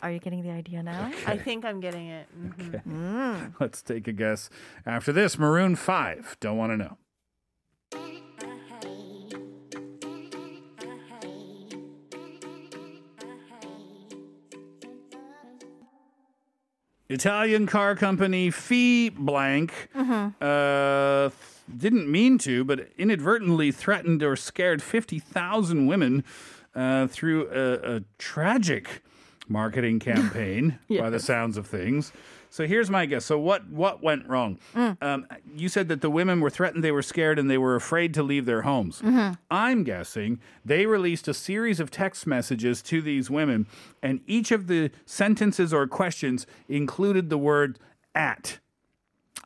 Are 0.02 0.12
you 0.12 0.20
getting 0.20 0.42
the 0.44 0.50
idea 0.52 0.82
now? 0.84 1.12
I 1.28 1.38
think 1.38 1.64
I'm 1.66 1.80
getting 1.80 2.08
it. 2.08 2.28
Mhm. 2.38 2.76
Okay. 2.76 3.54
Let's 3.60 3.82
take 3.82 4.08
a 4.08 4.12
guess. 4.12 4.50
After 4.86 5.12
this, 5.14 5.38
Maroon 5.38 5.76
5. 5.76 6.38
Don't 6.40 6.58
want 6.58 6.72
to 6.72 6.78
know. 6.78 6.98
Italian 17.14 17.66
car 17.68 17.96
company 17.96 18.50
Fee 18.52 19.10
Blank 19.10 19.90
uh, 20.42 21.30
didn't 21.78 22.12
mean 22.12 22.38
to, 22.40 22.64
but 22.64 22.90
inadvertently 22.98 23.72
threatened 23.72 24.24
or 24.24 24.36
scared 24.36 24.82
50,000 24.82 25.86
women 25.88 26.24
uh, 26.76 27.08
through 27.08 27.48
a, 27.50 27.98
a 27.98 28.04
tragic 28.18 29.04
marketing 29.48 30.00
campaign, 30.12 30.80
by 30.90 31.10
the 31.10 31.20
sounds 31.20 31.58
of 31.58 31.68
things. 31.68 32.12
So 32.54 32.68
here's 32.68 32.88
my 32.88 33.08
guess. 33.08 33.26
So 33.26 33.40
what 33.40 33.68
what 33.70 34.04
went 34.04 34.28
wrong? 34.28 34.60
Mm. 34.76 35.02
Um, 35.02 35.26
you 35.56 35.70
said 35.70 35.88
that 35.88 36.02
the 36.02 36.10
women 36.12 36.40
were 36.40 36.52
threatened, 36.52 36.84
they 36.84 36.92
were 36.92 37.02
scared, 37.02 37.40
and 37.40 37.50
they 37.50 37.58
were 37.58 37.76
afraid 37.76 38.14
to 38.14 38.22
leave 38.22 38.46
their 38.46 38.62
homes. 38.62 39.02
Mm-hmm. 39.02 39.34
I'm 39.50 39.84
guessing 39.84 40.40
they 40.64 40.86
released 40.86 41.28
a 41.28 41.34
series 41.34 41.80
of 41.80 41.90
text 41.90 42.28
messages 42.28 42.84
to 42.84 43.02
these 43.02 43.32
women, 43.32 43.66
and 44.04 44.22
each 44.28 44.52
of 44.52 44.68
the 44.68 44.92
sentences 45.04 45.74
or 45.74 45.88
questions 45.88 46.46
included 46.70 47.32
the 47.32 47.40
word 47.40 47.80
"at." 48.14 48.60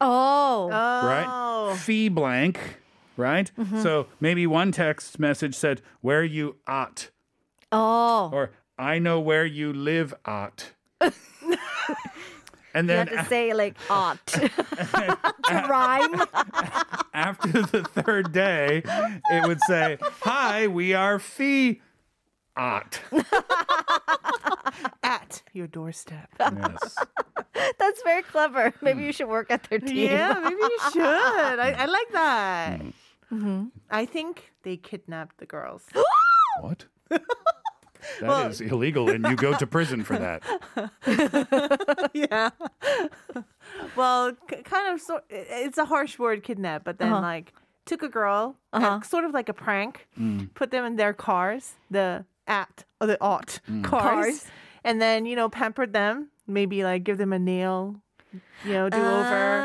Oh. 0.02 0.68
right? 0.70 1.28
Oh. 1.28 1.76
Fee 1.76 2.10
blank, 2.10 2.60
right? 3.16 3.50
Mm-hmm. 3.58 3.82
So 3.82 4.08
maybe 4.20 4.46
one 4.46 4.74
text 4.74 5.18
message 5.18 5.56
said, 5.56 5.82
"Where 6.02 6.26
you 6.26 6.58
at," 6.68 7.10
oh. 7.72 8.30
or 8.34 8.52
"I 8.78 9.00
know 9.00 9.20
where 9.20 9.46
you 9.46 9.74
live 9.74 10.14
at." 10.26 10.72
and 12.74 12.90
then 12.90 13.06
You 13.06 13.06
then 13.06 13.08
have 13.08 13.26
to 13.26 13.30
say 13.30 13.54
like 13.54 13.76
ought 13.90 14.26
to 14.28 14.50
rhyme. 15.70 16.22
after 17.14 17.62
the 17.62 17.84
third 17.84 18.32
day, 18.32 18.84
it 19.32 19.48
would 19.48 19.62
say, 19.62 19.98
"Hi, 20.22 20.68
we 20.68 20.94
are 20.94 21.20
Fee 21.20 21.82
at." 22.56 23.02
At 25.04 25.42
your 25.54 25.68
doorstep. 25.68 26.30
Yes. 26.40 26.96
That's 27.80 28.02
very 28.04 28.22
clever. 28.24 28.74
Maybe 28.82 29.04
you 29.04 29.12
should 29.14 29.28
work 29.30 29.50
at 29.50 29.64
their 29.70 29.80
team. 29.80 30.10
yeah, 30.12 30.34
maybe 30.44 30.56
you 30.62 30.80
should. 30.92 31.02
I, 31.04 31.76
I 31.80 31.86
like 31.86 32.12
that. 32.12 32.80
Mm. 32.82 32.94
Mm-hmm. 33.32 33.64
I 33.90 34.06
think 34.06 34.52
they 34.64 34.78
kidnapped 34.78 35.38
the 35.38 35.46
girls. 35.46 35.84
What? 36.62 36.86
That 38.22 38.52
is 38.52 38.62
illegal, 38.62 39.10
and 39.10 39.26
you 39.26 39.36
go 39.36 39.54
to 39.58 39.68
prison 39.68 40.04
for 40.04 40.18
that. 40.18 40.44
yeah. 42.14 42.50
well, 43.96 44.34
k- 44.48 44.62
kind 44.64 44.94
of. 44.94 45.02
So, 45.02 45.22
it's 45.30 45.78
a 45.78 45.86
harsh 45.86 46.18
word, 46.20 46.44
kidnap, 46.44 46.84
but 46.84 46.98
then 47.00 47.12
uh-huh. 47.14 47.22
like 47.22 47.54
took 47.86 48.04
a 48.04 48.10
girl, 48.10 48.56
uh, 48.74 49.02
sort 49.02 49.24
of 49.24 49.34
like 49.34 49.50
a 49.50 49.54
prank, 49.54 50.08
mm. 50.20 50.54
put 50.54 50.72
them 50.72 50.84
in 50.86 50.96
their 50.98 51.14
cars, 51.14 51.74
the 51.90 52.26
at 52.48 52.86
or 53.02 53.08
the 53.08 53.18
ought 53.22 53.60
mm. 53.70 53.84
cars, 53.84 54.26
Cars. 54.26 54.46
and 54.84 55.02
then 55.02 55.26
you 55.26 55.36
know 55.36 55.50
pampered 55.50 55.94
them, 55.94 56.28
maybe 56.48 56.84
like 56.84 57.04
give 57.04 57.18
them 57.18 57.34
a 57.34 57.40
nail, 57.40 57.96
you 58.66 58.74
know, 58.74 58.90
do 58.90 58.98
over, 58.98 59.58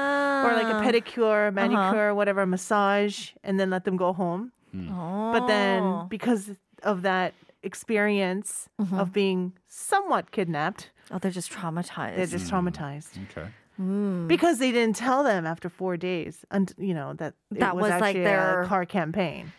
or 0.45 0.53
like 0.55 0.67
a 0.67 0.77
Ah. 0.77 0.83
pedicure, 0.83 1.53
manicure, 1.53 2.09
uh-huh. 2.11 2.15
whatever, 2.15 2.47
massage, 2.47 3.31
and 3.45 3.59
then 3.59 3.71
let 3.71 3.85
them 3.85 3.97
go 3.97 4.13
home. 4.13 4.53
Mm. 4.75 4.89
Oh. 4.91 5.33
But 5.33 5.43
Oh. 5.43 5.47
then 5.47 6.09
because 6.09 6.51
of 6.83 7.03
that 7.03 7.35
experience 7.63 8.69
of 8.79 8.87
mm-hmm. 8.89 9.13
being 9.13 9.53
somewhat 9.69 10.31
kidnapped, 10.31 10.91
oh, 11.11 11.19
they're 11.19 11.31
just 11.31 11.51
traumatized. 11.53 12.17
they're 12.17 12.27
just 12.27 12.49
hmm. 12.51 12.57
traumatized 12.57 13.19
Okay. 13.31 13.49
Hmm. 13.77 14.27
because 14.27 14.59
they 14.59 14.71
didn't 14.71 14.97
tell 14.97 15.25
them 15.25 15.47
after 15.47 15.69
four 15.69 15.97
days, 15.97 16.45
and 16.51 16.73
you 16.79 16.95
know 16.95 17.15
that 17.15 17.35
it 17.51 17.61
That 17.61 17.75
was, 17.77 17.91
was, 17.91 18.01
like, 18.01 18.17
their- 18.17 18.63
a 18.63 18.67
car 18.67 18.85
campaign. 18.85 19.53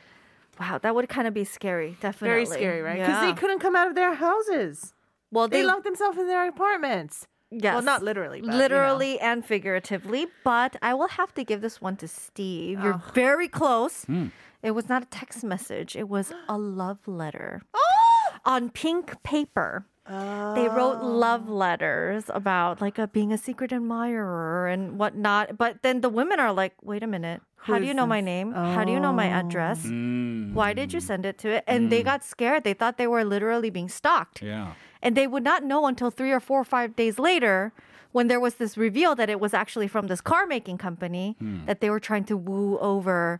wow, 0.60 0.77
that 0.77 0.93
would 0.95 1.10
kind 1.10 1.27
of 1.27 1.33
be 1.33 1.43
scary. 1.43 1.98
Definitely. 2.00 2.27
Very 2.29 2.45
scary, 2.45 2.81
right? 2.81 3.00
Because 3.00 3.22
Yeah. 3.22 3.27
they 3.31 3.33
couldn't 3.39 3.60
come 3.60 3.75
out 3.75 3.88
of 3.88 3.95
their 3.95 4.13
houses. 4.13 4.93
well, 5.31 5.48
They, 5.48 5.62
they, 5.62 5.65
locked 5.65 5.83
themselves 5.83 6.17
in 6.17 6.27
their 6.27 6.48
apartments. 6.48 7.27
yes. 7.50 7.74
Well, 7.74 7.81
not 7.81 8.03
literally, 8.03 8.39
but, 8.41 8.45
you 8.45 8.51
know. 8.51 8.57
literally 8.57 9.19
and 9.19 9.43
figuratively. 9.43 10.27
But 10.43 10.75
I 10.81 10.93
will 10.93 11.07
have 11.07 11.33
to 11.33 11.43
give 11.43 11.62
this 11.62 11.81
one 11.81 11.95
to 11.98 12.07
Steve. 12.07 12.79
You're 12.83 13.01
Oh. 13.01 13.12
very 13.13 13.48
close. 13.48 14.05
Hmm. 14.05 14.27
It 14.62 14.72
was 14.72 14.88
not 14.88 15.01
a 15.03 15.05
text 15.07 15.43
message. 15.43 15.95
It 15.95 16.07
was 16.07 16.31
a 16.48 16.57
love 16.57 17.00
letter 17.07 17.62
Oh! 17.74 17.79
On 18.45 18.69
pink 18.69 19.21
paper. 19.23 19.85
They 20.05 20.67
wrote 20.67 21.00
oh. 21.01 21.07
love 21.07 21.47
letters 21.47 22.25
about 22.27 22.81
like 22.81 22.97
a, 22.97 23.07
being 23.07 23.31
a 23.31 23.38
secret 23.38 23.71
admirer 23.71 24.67
and 24.67 25.00
whatnot. 25.00 25.57
But 25.57 25.81
then 25.81 26.01
the 26.01 26.09
women 26.09 26.39
are 26.41 26.51
like, 26.51 26.73
wait 26.81 27.03
a 27.03 27.07
minute. 27.07 27.41
How 27.55 27.79
do 27.79 27.85
you 27.85 27.93
know 27.93 28.05
my 28.05 28.19
this? 28.19 28.25
name? 28.25 28.51
How 28.51 28.83
do 28.83 28.91
you 28.91 29.00
know 29.00 29.13
my 29.13 29.27
address? 29.27 29.85
Mm. 29.85 30.53
Why 30.53 30.73
did 30.73 30.91
you 30.91 31.00
send 31.00 31.25
it 31.25 31.38
to 31.39 31.50
it? 31.50 31.63
And 31.65 31.89
they 31.89 32.01
mm. 32.01 32.05
got 32.05 32.23
scared. 32.25 32.65
They 32.65 32.73
thought 32.73 32.97
they 32.97 33.07
were 33.07 33.23
literally 33.23 33.69
being 33.69 33.88
stalked. 33.88 34.41
Yeah. 34.41 34.73
And 35.01 35.15
they 35.15 35.27
would 35.27 35.43
not 35.43 35.63
know 35.63 35.85
until 35.85 36.12
three 36.12 36.31
or 36.31 36.41
four 36.41 36.59
or 36.59 36.65
five 36.65 36.97
days 36.97 37.17
later 37.17 37.71
when 38.12 38.27
there 38.27 38.39
was 38.39 38.55
this 38.55 38.77
reveal 38.77 39.15
that 39.15 39.29
it 39.29 39.39
was 39.39 39.53
actually 39.53 39.88
from 39.88 40.07
this 40.07 40.19
car 40.19 40.45
making 40.45 40.77
company 40.77 41.35
hmm. 41.39 41.65
that 41.65 41.79
they 41.79 41.89
were 41.89 42.00
trying 42.00 42.25
to 42.25 42.35
woo 42.35 42.77
over 42.79 43.39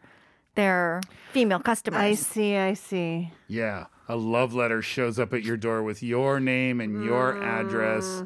their 0.56 1.02
female 1.32 1.60
customers. 1.60 2.00
I 2.00 2.14
see, 2.14 2.56
I 2.56 2.74
see. 2.74 3.32
Yeah, 3.48 3.86
a 4.14 4.16
love 4.16 4.54
letter 4.54 4.82
shows 4.84 5.18
up 5.18 5.34
at 5.34 5.44
your 5.44 5.58
door 5.58 5.82
with 5.82 6.04
your 6.04 6.40
name 6.40 6.80
and 6.80 7.04
your 7.04 7.42
address, 7.42 8.24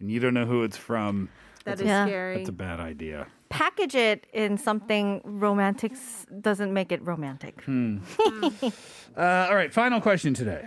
and 0.00 0.10
you 0.10 0.18
don't 0.18 0.34
know 0.34 0.46
who 0.46 0.64
it's 0.64 0.76
from. 0.76 1.28
That 1.64 1.80
is 1.80 1.86
Yeah. 1.86 2.06
scary. 2.06 2.36
That's 2.38 2.48
a 2.48 2.52
bad 2.52 2.80
idea. 2.80 3.28
Package 3.48 3.94
it 3.94 4.26
in 4.32 4.58
something 4.58 5.20
romantic 5.24 5.92
doesn't 6.40 6.72
make 6.72 6.90
it 6.92 7.00
romantic. 7.04 7.62
Uh, 9.16 9.48
all 9.48 9.54
right, 9.56 9.72
final 9.72 10.00
question 10.00 10.32
today. 10.32 10.64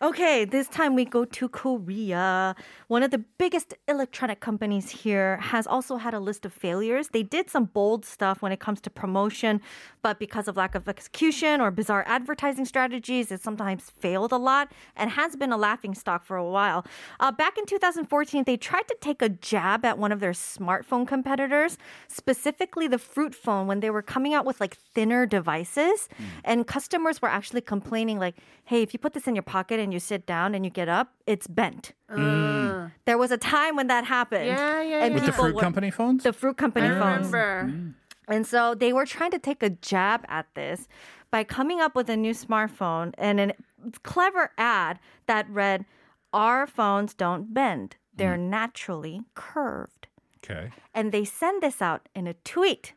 Okay, 0.00 0.44
this 0.44 0.68
time 0.68 0.94
we 0.94 1.04
go 1.04 1.24
to 1.24 1.48
Korea. 1.48 2.54
One 2.86 3.02
of 3.02 3.10
the 3.10 3.18
biggest 3.18 3.74
electronic 3.88 4.38
companies 4.38 4.90
here 4.90 5.38
has 5.38 5.66
also 5.66 5.96
had 5.96 6.14
a 6.14 6.20
list 6.20 6.46
of 6.46 6.52
failures. 6.52 7.08
They 7.08 7.24
did 7.24 7.50
some 7.50 7.64
bold 7.64 8.04
stuff 8.04 8.40
when 8.40 8.52
it 8.52 8.60
comes 8.60 8.80
to 8.82 8.90
promotion, 8.90 9.60
but 10.00 10.20
because 10.20 10.46
of 10.46 10.56
lack 10.56 10.76
of 10.76 10.88
execution 10.88 11.60
or 11.60 11.72
bizarre 11.72 12.04
advertising 12.06 12.64
strategies, 12.64 13.32
it 13.32 13.42
sometimes 13.42 13.90
failed 13.90 14.30
a 14.30 14.36
lot 14.36 14.70
and 14.94 15.10
has 15.10 15.34
been 15.34 15.50
a 15.50 15.56
laughing 15.56 15.96
stock 15.96 16.24
for 16.24 16.36
a 16.36 16.48
while. 16.48 16.86
Uh, 17.18 17.32
back 17.32 17.58
in 17.58 17.66
2014, 17.66 18.44
they 18.44 18.56
tried 18.56 18.86
to 18.86 18.96
take 19.00 19.20
a 19.20 19.28
jab 19.28 19.84
at 19.84 19.98
one 19.98 20.12
of 20.12 20.20
their 20.20 20.30
smartphone 20.30 21.08
competitors, 21.08 21.76
specifically 22.06 22.86
the 22.86 22.98
Fruit 22.98 23.34
phone, 23.34 23.66
when 23.66 23.80
they 23.80 23.90
were 23.90 24.02
coming 24.02 24.32
out 24.32 24.46
with 24.46 24.60
like 24.60 24.76
thinner 24.76 25.26
devices, 25.26 26.08
and 26.44 26.68
customers 26.68 27.20
were 27.20 27.28
actually 27.28 27.62
complaining 27.62 28.20
like, 28.20 28.36
"Hey, 28.70 28.80
if 28.82 28.92
you 28.92 28.98
put 28.98 29.12
this 29.14 29.26
in 29.26 29.34
your 29.34 29.48
pocket 29.56 29.76
and 29.80 29.92
you 29.94 30.00
sit 30.12 30.22
down 30.34 30.54
and 30.54 30.64
you 30.66 30.70
get 30.70 30.88
up, 30.88 31.08
it's 31.26 31.46
bent." 31.60 31.84
Mm. 32.10 32.92
There 33.06 33.18
was 33.18 33.30
a 33.30 33.38
time 33.38 33.76
when 33.76 33.88
that 33.88 34.04
happened. 34.04 34.46
Yeah, 34.46 34.82
yeah, 34.82 35.04
and 35.04 35.10
yeah. 35.10 35.20
With 35.20 35.26
the 35.26 35.32
fruit 35.32 35.54
were- 35.54 35.60
company 35.60 35.90
phones? 35.90 36.22
The 36.22 36.32
fruit 36.32 36.56
company 36.56 36.86
I 36.88 36.98
phones. 37.02 37.26
remember. 37.26 37.72
Mm. 37.72 37.94
And 38.34 38.46
so 38.46 38.74
they 38.74 38.92
were 38.92 39.06
trying 39.06 39.30
to 39.30 39.38
take 39.38 39.62
a 39.62 39.70
jab 39.70 40.24
at 40.28 40.46
this 40.54 40.86
by 41.30 41.44
coming 41.44 41.80
up 41.80 41.94
with 41.96 42.08
a 42.10 42.16
new 42.16 42.34
smartphone 42.34 43.14
and 43.16 43.40
a 43.40 43.54
clever 44.02 44.52
ad 44.58 44.98
that 45.26 45.48
read, 45.48 45.86
Our 46.32 46.66
phones 46.66 47.14
don't 47.14 47.54
bend, 47.54 47.96
they're 48.14 48.36
mm. 48.36 48.50
naturally 48.50 49.22
curved. 49.34 50.08
okay. 50.44 50.70
And 50.94 51.10
they 51.12 51.24
send 51.24 51.62
this 51.62 51.80
out 51.80 52.08
in 52.14 52.26
a 52.26 52.34
tweet. 52.44 52.92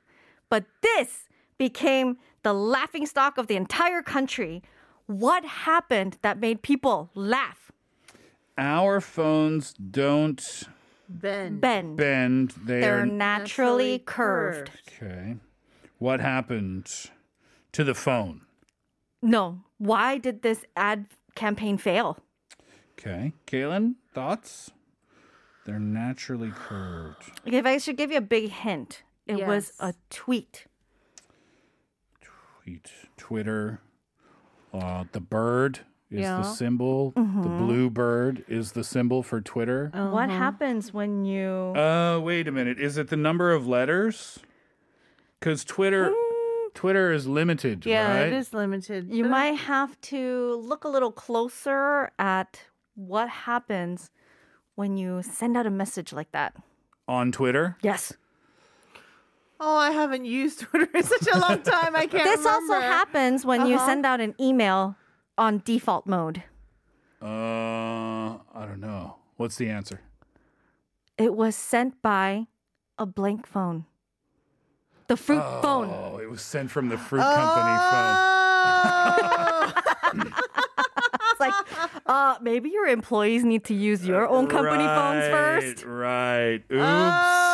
But 0.49 0.65
this 0.81 1.29
became 1.57 2.17
the 2.43 2.53
laughing 2.53 3.05
stock 3.05 3.37
of 3.37 3.47
the 3.47 3.55
entire 3.55 4.01
country. 4.01 4.61
What 5.11 5.43
happened 5.43 6.17
that 6.21 6.39
made 6.39 6.61
people 6.61 7.09
laugh? 7.13 7.69
Our 8.57 9.01
phones 9.01 9.73
don't 9.73 10.63
Ben. 11.09 11.59
Bend. 11.59 11.97
bend. 11.97 12.53
They're, 12.63 12.79
They're 12.79 13.05
naturally, 13.05 13.97
naturally 13.97 13.99
curved. 13.99 14.71
okay. 14.87 15.35
What 15.99 16.21
happened 16.21 16.89
to 17.73 17.83
the 17.83 17.93
phone? 17.93 18.41
No. 19.21 19.65
Why 19.79 20.17
did 20.17 20.43
this 20.43 20.63
ad 20.77 21.07
campaign 21.35 21.77
fail? 21.77 22.17
Okay. 22.93 23.33
Kaylin, 23.47 23.95
thoughts? 24.13 24.71
They're 25.65 25.77
naturally 25.77 26.51
curved. 26.55 27.23
If 27.45 27.65
I 27.65 27.79
should 27.79 27.97
give 27.97 28.11
you 28.11 28.17
a 28.19 28.21
big 28.21 28.49
hint, 28.49 29.03
it 29.27 29.45
was 29.45 29.73
a 29.77 29.93
tweet. 30.09 30.67
Tweet, 32.63 32.89
Twitter. 33.17 33.81
Uh, 34.73 35.05
the 35.11 35.19
bird 35.19 35.79
is 36.09 36.17
the 36.17 36.21
Yeah. 36.21 36.41
symbol. 36.43 37.11
The 37.15 37.21
blue 37.49 37.89
bird 37.89 38.43
is 38.47 38.71
the 38.73 38.83
symbol 38.83 39.23
for 39.23 39.39
Twitter. 39.41 39.89
What 39.93 40.29
happens 40.29 40.93
when 40.93 41.23
you 41.25 41.73
Uh, 41.75 42.19
wait 42.19 42.47
a 42.47 42.51
minute. 42.51 42.79
Is 42.79 42.97
it 42.97 43.07
the 43.09 43.17
number 43.17 43.51
of 43.51 43.67
letters? 43.67 44.39
Because 45.39 45.63
Twitter, 45.63 46.13
Twitter 46.73 47.11
is 47.11 47.27
limited, 47.27 47.85
Yeah, 47.85 48.13
right? 48.13 48.27
it 48.27 48.33
is 48.33 48.53
limited. 48.53 49.09
you 49.11 49.23
But 49.23 49.31
might 49.31 49.55
have 49.57 49.99
to 50.01 50.55
look 50.63 50.83
a 50.83 50.87
little 50.89 51.11
closer 51.11 52.11
at 52.19 52.65
what 52.95 53.27
happens 53.29 54.09
when 54.75 54.97
you 54.97 55.21
send 55.23 55.57
out 55.57 55.65
a 55.65 55.69
message 55.71 56.13
like 56.13 56.31
that? 56.31 56.55
On 57.07 57.31
Twitter? 57.31 57.77
Yes. 57.81 58.13
Oh, 59.63 59.77
I 59.77 59.91
haven't 59.91 60.25
used 60.25 60.59
Twitter 60.65 60.89
in 60.97 61.03
such 61.03 61.27
a 61.31 61.37
long 61.37 61.61
time. 61.61 61.95
I 61.95 62.07
can't 62.07 62.23
This 62.23 62.39
remember. 62.39 62.73
also 62.73 62.81
happens 62.81 63.45
when 63.45 63.67
you 63.67 63.75
Uh-huh. 63.75 63.85
send 63.85 64.05
out 64.05 64.19
an 64.19 64.33
email 64.41 64.95
on 65.37 65.61
default 65.63 66.07
mode. 66.07 66.41
Uh, 67.21 68.41
I 68.55 68.65
don't 68.65 68.79
know. 68.81 69.17
What's 69.37 69.55
the 69.57 69.69
answer? 69.69 70.01
It 71.17 71.35
was 71.35 71.55
sent 71.55 72.01
by 72.01 72.47
a 72.97 73.05
blank 73.05 73.45
phone. 73.45 73.85
The 75.07 75.15
fruit 75.17 75.43
phone. 75.61 75.89
Oh, 75.93 76.17
it 76.17 76.29
was 76.29 76.41
sent 76.41 76.71
from 76.71 76.89
the 76.89 76.97
fruit 76.97 77.21
company 77.21 77.77
phone. 77.91 78.15
Oh. 78.17 79.73
It's 81.31 81.39
like, 81.39 81.53
uh, 82.05 82.35
maybe 82.41 82.69
your 82.69 82.87
employees 82.87 83.43
need 83.43 83.63
to 83.65 83.73
use 83.73 84.05
your 84.05 84.27
own 84.27 84.47
company 84.47 84.83
phones 84.83 85.25
first. 85.27 85.85
Right. 85.85 86.61
Oops. 86.71 87.50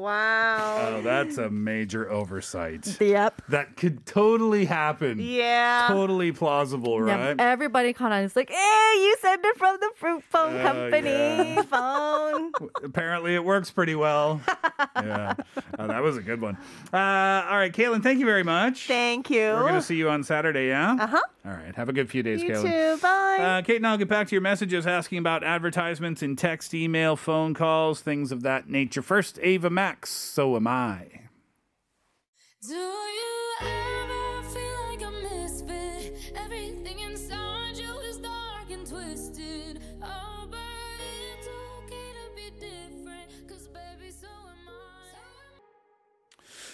Wow. 0.00 0.78
Oh, 0.96 1.02
that's 1.02 1.36
a 1.38 1.50
major 1.50 2.10
oversight. 2.10 2.98
Yep. 3.00 3.42
That 3.50 3.76
could 3.76 4.06
totally 4.06 4.64
happen. 4.64 5.18
Yeah. 5.20 5.86
Totally 5.88 6.32
plausible, 6.32 7.06
Yep. 7.06 7.18
right? 7.18 7.40
Everybody 7.40 7.92
caught 7.92 8.12
on. 8.12 8.24
It's 8.24 8.34
like, 8.34 8.50
hey, 8.50 8.92
you 8.96 9.16
sent 9.20 9.44
it 9.44 9.56
from 9.58 9.76
the 9.80 9.90
fruit 9.96 10.22
phone 10.24 10.56
Oh, 10.58 10.62
company 10.62 11.10
yeah. 11.10 11.62
phone. 11.62 12.52
Apparently, 12.82 13.34
it 13.34 13.44
works 13.44 13.70
pretty 13.70 13.94
well. 13.94 14.40
yeah. 14.96 15.34
Oh, 15.78 15.86
that 15.86 16.02
was 16.02 16.16
a 16.16 16.22
good 16.22 16.40
one. 16.40 16.56
Uh, 16.92 16.96
all 16.96 17.56
right, 17.58 17.72
Caitlin, 17.72 18.02
thank 18.02 18.18
you 18.18 18.26
very 18.26 18.42
much. 18.42 18.86
Thank 18.86 19.28
you. 19.30 19.40
We're 19.52 19.60
going 19.62 19.74
to 19.74 19.82
see 19.82 19.96
you 19.96 20.08
on 20.08 20.24
Saturday, 20.24 20.68
yeah? 20.68 20.96
Uh 20.98 21.06
huh. 21.06 21.20
All 21.44 21.52
right. 21.52 21.74
Have 21.74 21.88
a 21.88 21.92
good 21.92 22.10
few 22.10 22.22
days, 22.22 22.42
You 22.42 22.50
Caitlin. 22.50 22.96
too. 22.96 23.02
Bye. 23.02 23.36
Uh, 23.40 23.62
Kate 23.62 23.76
and 23.76 23.86
I'll 23.86 23.96
get 23.98 24.08
back 24.08 24.28
to 24.28 24.34
your 24.34 24.42
messages 24.42 24.86
asking 24.86 25.18
about 25.18 25.42
advertisements 25.44 26.22
in 26.22 26.36
text, 26.36 26.74
email, 26.74 27.16
phone 27.16 27.54
calls, 27.54 28.00
things 28.00 28.30
of 28.32 28.42
that 28.42 28.68
nature. 28.68 29.02
First, 29.02 29.38
Ava 29.42 29.70
Max, 29.90 30.10
So 30.10 30.54
Am 30.54 30.68
I. 30.68 31.30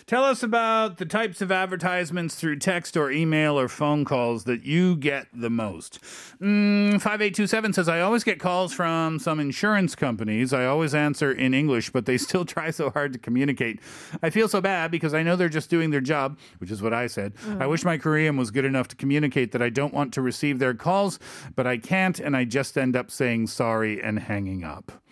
Tell 0.07 0.23
us 0.23 0.45
about 0.45 0.99
the 0.99 1.05
types 1.05 1.43
of 1.43 1.51
advertisements 1.51 2.37
through 2.37 2.61
text 2.61 2.97
or 2.97 3.11
email 3.11 3.59
or 3.59 3.67
phone 3.67 4.05
calls 4.05 4.45
that 4.45 4.65
you 4.65 4.95
get 4.95 5.27
the 5.35 5.51
most. 5.51 6.01
Mm, 6.41 6.93
5827 6.93 7.73
says, 7.73 7.89
I 7.89 8.01
always 8.03 8.23
get 8.23 8.39
calls 8.39 8.73
from 8.73 9.19
some 9.19 9.41
insurance 9.41 9.97
companies. 9.97 10.53
I 10.53 10.65
always 10.65 10.95
answer 10.95 11.33
in 11.33 11.55
English, 11.55 11.91
but 11.91 12.07
they 12.07 12.19
still 12.19 12.45
try 12.45 12.71
so 12.71 12.91
hard 12.91 13.15
to 13.15 13.19
communicate. 13.19 13.81
I 14.23 14.31
feel 14.31 14.47
so 14.47 14.61
bad 14.61 14.93
because 14.93 15.13
I 15.13 15.25
know 15.25 15.35
they're 15.35 15.49
just 15.49 15.71
doing 15.71 15.91
their 15.91 16.01
job, 16.01 16.39
which 16.59 16.71
is 16.71 16.81
what 16.81 16.95
I 16.95 17.09
said. 17.09 17.33
I 17.59 17.67
wish 17.67 17.85
my 17.85 17.99
Korean 17.99 18.37
was 18.37 18.53
good 18.53 18.65
enough 18.65 18.87
to 18.89 18.97
communicate 18.97 19.51
that 19.51 19.63
I 19.63 19.71
don't 19.71 19.93
want 19.93 20.15
to 20.15 20.23
receive 20.23 20.61
their 20.61 20.75
calls, 20.75 21.19
but 21.57 21.67
I 21.67 21.79
can't, 21.79 22.21
and 22.21 22.37
I 22.37 22.45
just 22.45 22.79
end 22.79 22.95
up 22.95 23.11
saying 23.11 23.49
sorry 23.49 24.01
and 24.01 24.21
hanging 24.21 24.63
up. 24.63 25.03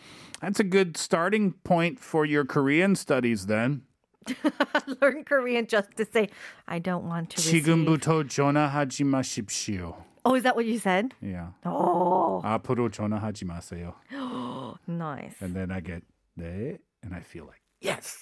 That's 0.41 0.61
a 0.61 0.65
good 0.65 0.97
starting 0.97 1.55
point 1.65 1.99
for 1.99 2.25
your 2.25 2.45
Korean 2.45 2.95
studies 2.95 3.47
then. 3.47 3.83
Learn 5.02 5.24
Korean 5.24 5.66
just 5.66 5.96
to 5.98 6.06
say, 6.06 6.30
I 6.68 6.80
don't 6.80 7.06
want 7.08 7.32
to 7.32 7.38
receive. 7.38 7.64
지금부터 7.64 8.24
전화하지 8.28 9.04
마십시오. 9.06 10.06
Oh, 10.26 10.36
is 10.36 10.44
that 10.44 10.56
what 10.56 10.66
you 10.66 10.78
said? 10.78 11.14
Yeah. 11.22 11.54
Oh, 11.66 12.42
앞으로 12.44 12.90
전화하지 12.92 13.46
마세요. 13.46 13.96
nice. 14.88 15.36
And 15.42 15.56
then 15.56 15.72
I 15.72 15.80
get 15.80 16.04
네, 16.38 16.78
and 17.02 17.16
I 17.16 17.22
feel 17.22 17.46
like 17.46 17.62
yes, 17.82 18.18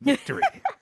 victory. 0.00 0.42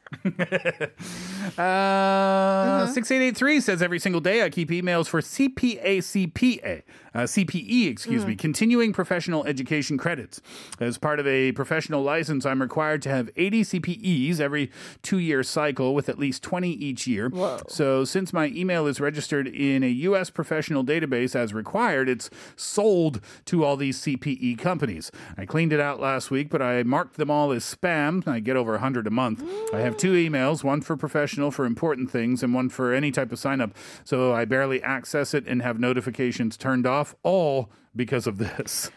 uh, 1.58 2.86
6883 2.88 3.60
says 3.62 3.82
every 3.82 4.00
single 4.00 4.22
day 4.22 4.44
I 4.44 4.50
keep 4.50 4.70
emails 4.70 5.08
for 5.08 5.22
CPA, 5.22 5.98
CPA, 6.00 6.84
uh, 7.14 7.20
CPE, 7.22 7.90
excuse 7.90 8.26
me, 8.26 8.36
continuing 8.36 8.94
professional 8.94 9.46
education 9.46 9.98
credits. 9.98 10.42
As 10.80 10.98
part 10.98 11.20
of 11.20 11.28
a 11.28 11.52
professional 11.54 12.04
license, 12.04 12.46
I'm 12.46 12.62
required 12.62 13.02
to 13.04 13.10
have 13.10 13.30
80 13.36 13.64
CPEs 13.64 14.40
every 14.40 14.72
two 15.02 15.18
year 15.20 15.44
cycle 15.44 15.94
with 15.96 16.08
at 16.10 16.18
least 16.20 16.44
20 16.44 16.70
each 16.72 17.08
year. 17.08 17.30
So 17.70 18.06
since 18.06 18.32
my 18.34 18.48
email 18.48 18.88
is 18.88 19.00
registered 19.00 19.48
in 19.48 19.84
a 19.84 19.90
U.S. 19.90 20.30
professional 20.30 20.84
database 20.86 21.36
as 21.36 21.54
required, 21.54 22.08
it's 22.10 22.30
sold 22.56 23.22
to 23.46 23.64
all 23.66 23.76
these 23.78 24.00
CPE 24.02 24.58
companies. 24.60 25.12
I 25.38 25.46
cleaned 25.46 25.74
it 25.74 25.80
out 25.80 26.00
last 26.00 26.32
week, 26.32 26.50
but 26.50 26.62
I 26.62 26.84
marked 26.84 27.18
them 27.18 27.30
all 27.32 27.52
as 27.52 27.64
spam. 27.64 28.26
I 28.28 28.40
get 28.40 28.56
over 28.56 28.72
100 28.74 29.08
a 29.08 29.12
month. 29.12 29.44
I 29.74 29.80
have 29.80 29.98
two 30.02 30.14
emails, 30.14 30.64
one 30.64 30.82
for 30.82 30.98
professional 30.98 31.52
for 31.52 31.64
important 31.64 32.10
things 32.10 32.42
and 32.42 32.56
one 32.56 32.70
for 32.70 32.92
any 32.92 33.12
type 33.12 33.32
of 33.32 33.38
sign 33.38 33.62
up. 33.62 33.76
So 34.04 34.34
I 34.34 34.46
barely 34.46 34.82
access 34.82 35.36
it 35.36 35.46
and 35.46 35.62
have 35.62 35.80
notifications 35.80 36.58
turned 36.58 36.88
off, 36.88 37.14
all 37.22 37.70
because 37.96 38.26
of 38.26 38.40
this. 38.40 38.90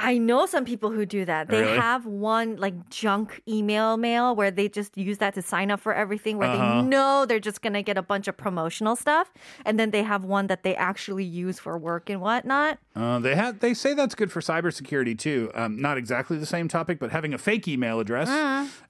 I 0.00 0.18
know 0.18 0.44
some 0.44 0.66
people 0.66 0.90
who 0.92 1.06
do 1.06 1.24
that. 1.24 1.48
They 1.48 1.62
Really? 1.64 1.78
have 1.80 2.04
one 2.04 2.56
like 2.60 2.76
junk 2.90 3.40
email 3.48 3.96
mail 3.96 4.36
where 4.36 4.50
they 4.50 4.68
just 4.68 4.92
use 4.92 5.16
that 5.24 5.32
to 5.36 5.40
sign 5.40 5.70
up 5.70 5.80
for 5.80 5.94
everything, 5.96 6.36
where 6.36 6.50
Uh-huh. 6.52 6.82
they 6.82 6.86
know 6.86 7.24
they're 7.24 7.40
just 7.40 7.62
gonna 7.64 7.80
get 7.80 7.96
a 7.96 8.02
bunch 8.04 8.28
of 8.28 8.36
promotional 8.36 8.92
stuff, 8.94 9.32
and 9.64 9.80
then 9.80 9.92
they 9.96 10.02
have 10.04 10.22
one 10.22 10.48
that 10.48 10.64
they 10.68 10.76
actually 10.76 11.24
use 11.24 11.56
for 11.58 11.78
work 11.80 12.10
and 12.12 12.20
whatnot. 12.20 12.76
Uh, 12.94 13.18
they 13.20 13.34
had 13.34 13.60
they 13.60 13.72
say 13.72 13.94
that's 13.96 14.14
good 14.14 14.28
for 14.30 14.40
cybersecurity 14.44 15.16
too. 15.16 15.48
Um, 15.56 15.80
not 15.80 15.96
exactly 15.96 16.36
the 16.36 16.44
same 16.44 16.68
topic, 16.68 17.00
but 17.00 17.08
having 17.10 17.32
a 17.32 17.40
fake 17.40 17.64
email 17.66 17.96
address 17.98 18.28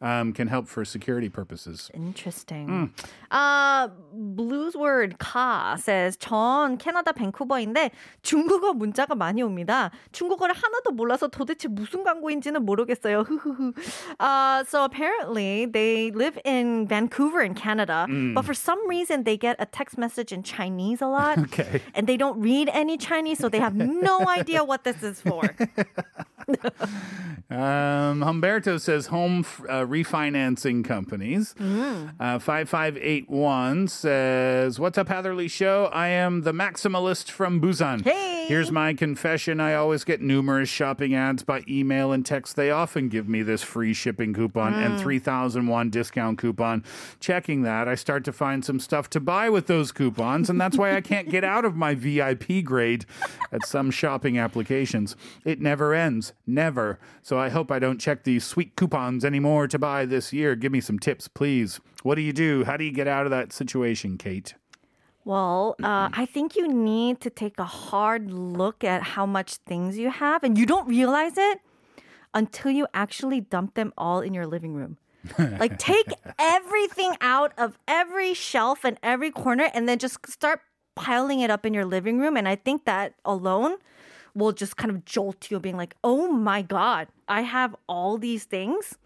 um, 0.03 0.33
can 0.35 0.49
help 0.51 0.67
for 0.67 0.85
security 0.85 1.29
purposes. 1.31 1.89
Interesting. 1.95 2.91
Uh, 3.31 3.95
blues 4.13 4.75
word 4.75 5.19
카 5.23 5.79
says 5.79 6.17
전 6.19 6.79
캐나다 6.79 7.15
밴쿠버인데 7.15 7.91
중국어 8.27 8.73
문자가 8.75 9.15
많이 9.15 9.43
옵니다. 9.47 9.93
중국어를 10.11 10.53
하나도 10.53 10.97
몰라서 11.01 11.29
도대체 11.29 11.69
무슨 11.69 12.05
광고인지는 12.05 12.65
모르겠어요. 12.65 13.25
흐흐흐. 13.25 13.73
uh, 14.21 14.65
so 14.65 14.85
apparently 14.85 15.67
they 15.67 16.11
live 16.11 16.39
in 16.45 16.87
Vancouver 16.87 17.41
in 17.43 17.55
Canada, 17.55 18.07
but 18.35 18.45
for 18.45 18.55
some 18.55 18.79
reason 18.89 19.25
they 19.25 19.37
get 19.37 19.57
a 19.59 19.67
text 19.67 19.99
message 19.99 20.33
in 20.33 20.43
Chinese 20.43 21.01
a 21.03 21.07
lot. 21.07 21.39
Okay. 21.39 21.81
And 21.95 22.07
they 22.07 22.17
don't 22.17 22.41
read 22.41 22.69
any 22.73 22.97
Chinese, 22.97 23.39
so 23.39 23.49
they 23.49 23.61
have 23.61 23.75
no 23.75 24.29
idea 24.29 24.65
what 24.65 24.85
this 24.85 25.03
is 25.03 25.21
for. 25.21 25.43
Um, 27.50 28.22
Humberto 28.22 28.80
says 28.80 29.08
home 29.08 29.40
f- 29.42 29.60
uh, 29.68 29.86
refinancing 29.86 30.86
companies. 30.86 31.54
Uh, 31.60 32.40
5581 32.40 33.90
says, 33.90 34.80
What's 34.80 34.98
up, 34.98 35.10
Hatherley 35.10 35.50
Show? 35.50 35.90
I 35.92 36.08
am 36.08 36.44
the 36.44 36.54
maximalist 36.54 37.30
from 37.30 37.60
Busan. 37.60 38.04
Hey. 38.06 38.46
Here's 38.48 38.72
my 38.72 38.94
confession. 38.94 39.60
I 39.60 39.74
always 39.74 40.06
get 40.06 40.22
numerous 40.22 40.70
shopping 40.70 41.14
ads 41.14 41.44
by 41.44 41.64
email 41.68 42.14
and 42.14 42.26
text. 42.26 42.56
They 42.56 42.72
often 42.72 43.10
give 43.10 43.28
me 43.28 43.42
this 43.44 43.62
free 43.64 43.94
shipping 43.94 44.34
coupon 44.34 44.74
and 44.74 44.98
3001 44.98 45.90
discount 45.90 46.38
coupon. 46.38 46.86
Checking 47.20 47.64
that, 47.64 47.90
I 47.90 47.96
start 47.96 48.24
to 48.26 48.32
find 48.32 48.64
some 48.64 48.80
stuff 48.80 49.10
to 49.10 49.20
buy 49.20 49.50
with 49.50 49.68
those 49.68 49.92
coupons, 49.92 50.50
and 50.50 50.60
that's 50.60 50.78
why 50.78 50.96
I 50.96 51.02
can't 51.02 51.30
get 51.30 51.44
out 51.44 51.66
of 51.66 51.76
my 51.76 51.96
VIP 51.96 52.64
grade 52.64 53.06
at 53.52 53.66
some 53.66 53.92
shopping 53.92 54.38
applications. 54.38 55.18
It 55.44 55.60
never 55.60 55.94
ends. 55.94 56.31
Never. 56.46 57.00
So 57.22 57.40
I 57.40 57.50
hope 57.50 57.72
I 57.72 57.80
don't 57.80 58.00
check 58.00 58.24
these 58.24 58.44
sweet 58.44 58.76
coupons 58.76 59.24
anymore 59.24 59.68
to 59.68 59.80
buy 59.80 60.06
this 60.06 60.34
year. 60.34 60.56
Give 60.56 60.72
me 60.72 60.82
some 60.82 61.00
tips, 61.00 61.28
please. 61.28 61.80
What 62.04 62.16
do 62.16 62.22
you 62.22 62.34
do? 62.34 62.64
How 62.64 62.78
do 62.78 62.84
you 62.84 62.92
get 62.92 63.08
out 63.08 63.26
of 63.26 63.32
that 63.32 63.54
situation, 63.54 64.18
Kate? 64.18 64.56
Well, 65.24 65.76
uh, 65.84 66.10
I 66.12 66.26
think 66.26 66.56
you 66.56 66.68
need 66.68 67.22
to 67.22 67.30
take 67.30 67.60
a 67.60 67.66
hard 67.66 68.32
look 68.32 68.84
at 68.84 69.04
how 69.04 69.26
much 69.26 69.58
things 69.58 69.98
you 69.98 70.10
have, 70.10 70.44
and 70.44 70.58
you 70.58 70.66
don't 70.66 70.88
realize 70.88 71.38
it 71.38 71.60
until 72.34 72.72
you 72.72 72.88
actually 72.94 73.42
dump 73.42 73.76
them 73.76 73.94
all 73.98 74.22
in 74.22 74.34
your 74.34 74.48
living 74.48 74.74
room. 74.74 74.98
like, 75.38 75.78
take 75.78 76.08
everything 76.40 77.16
out 77.22 77.54
of 77.56 77.78
every 77.88 78.34
shelf 78.34 78.84
and 78.84 78.98
every 79.04 79.30
corner, 79.30 79.70
and 79.76 79.88
then 79.88 80.00
just 80.00 80.28
start 80.28 80.62
piling 80.96 81.40
it 81.40 81.52
up 81.52 81.66
in 81.68 81.74
your 81.74 81.86
living 81.86 82.18
room. 82.18 82.36
And 82.36 82.48
I 82.48 82.56
think 82.56 82.86
that 82.86 83.14
alone 83.24 83.78
will 84.34 84.52
just 84.52 84.78
kind 84.78 84.92
of 84.92 85.06
jolt 85.06 85.52
you, 85.52 85.60
being 85.60 85.78
like, 85.78 85.96
oh 86.04 86.32
my 86.32 86.62
God, 86.62 87.08
I 87.28 87.42
have 87.42 87.76
all 87.88 88.18
these 88.18 88.44
things. 88.46 88.98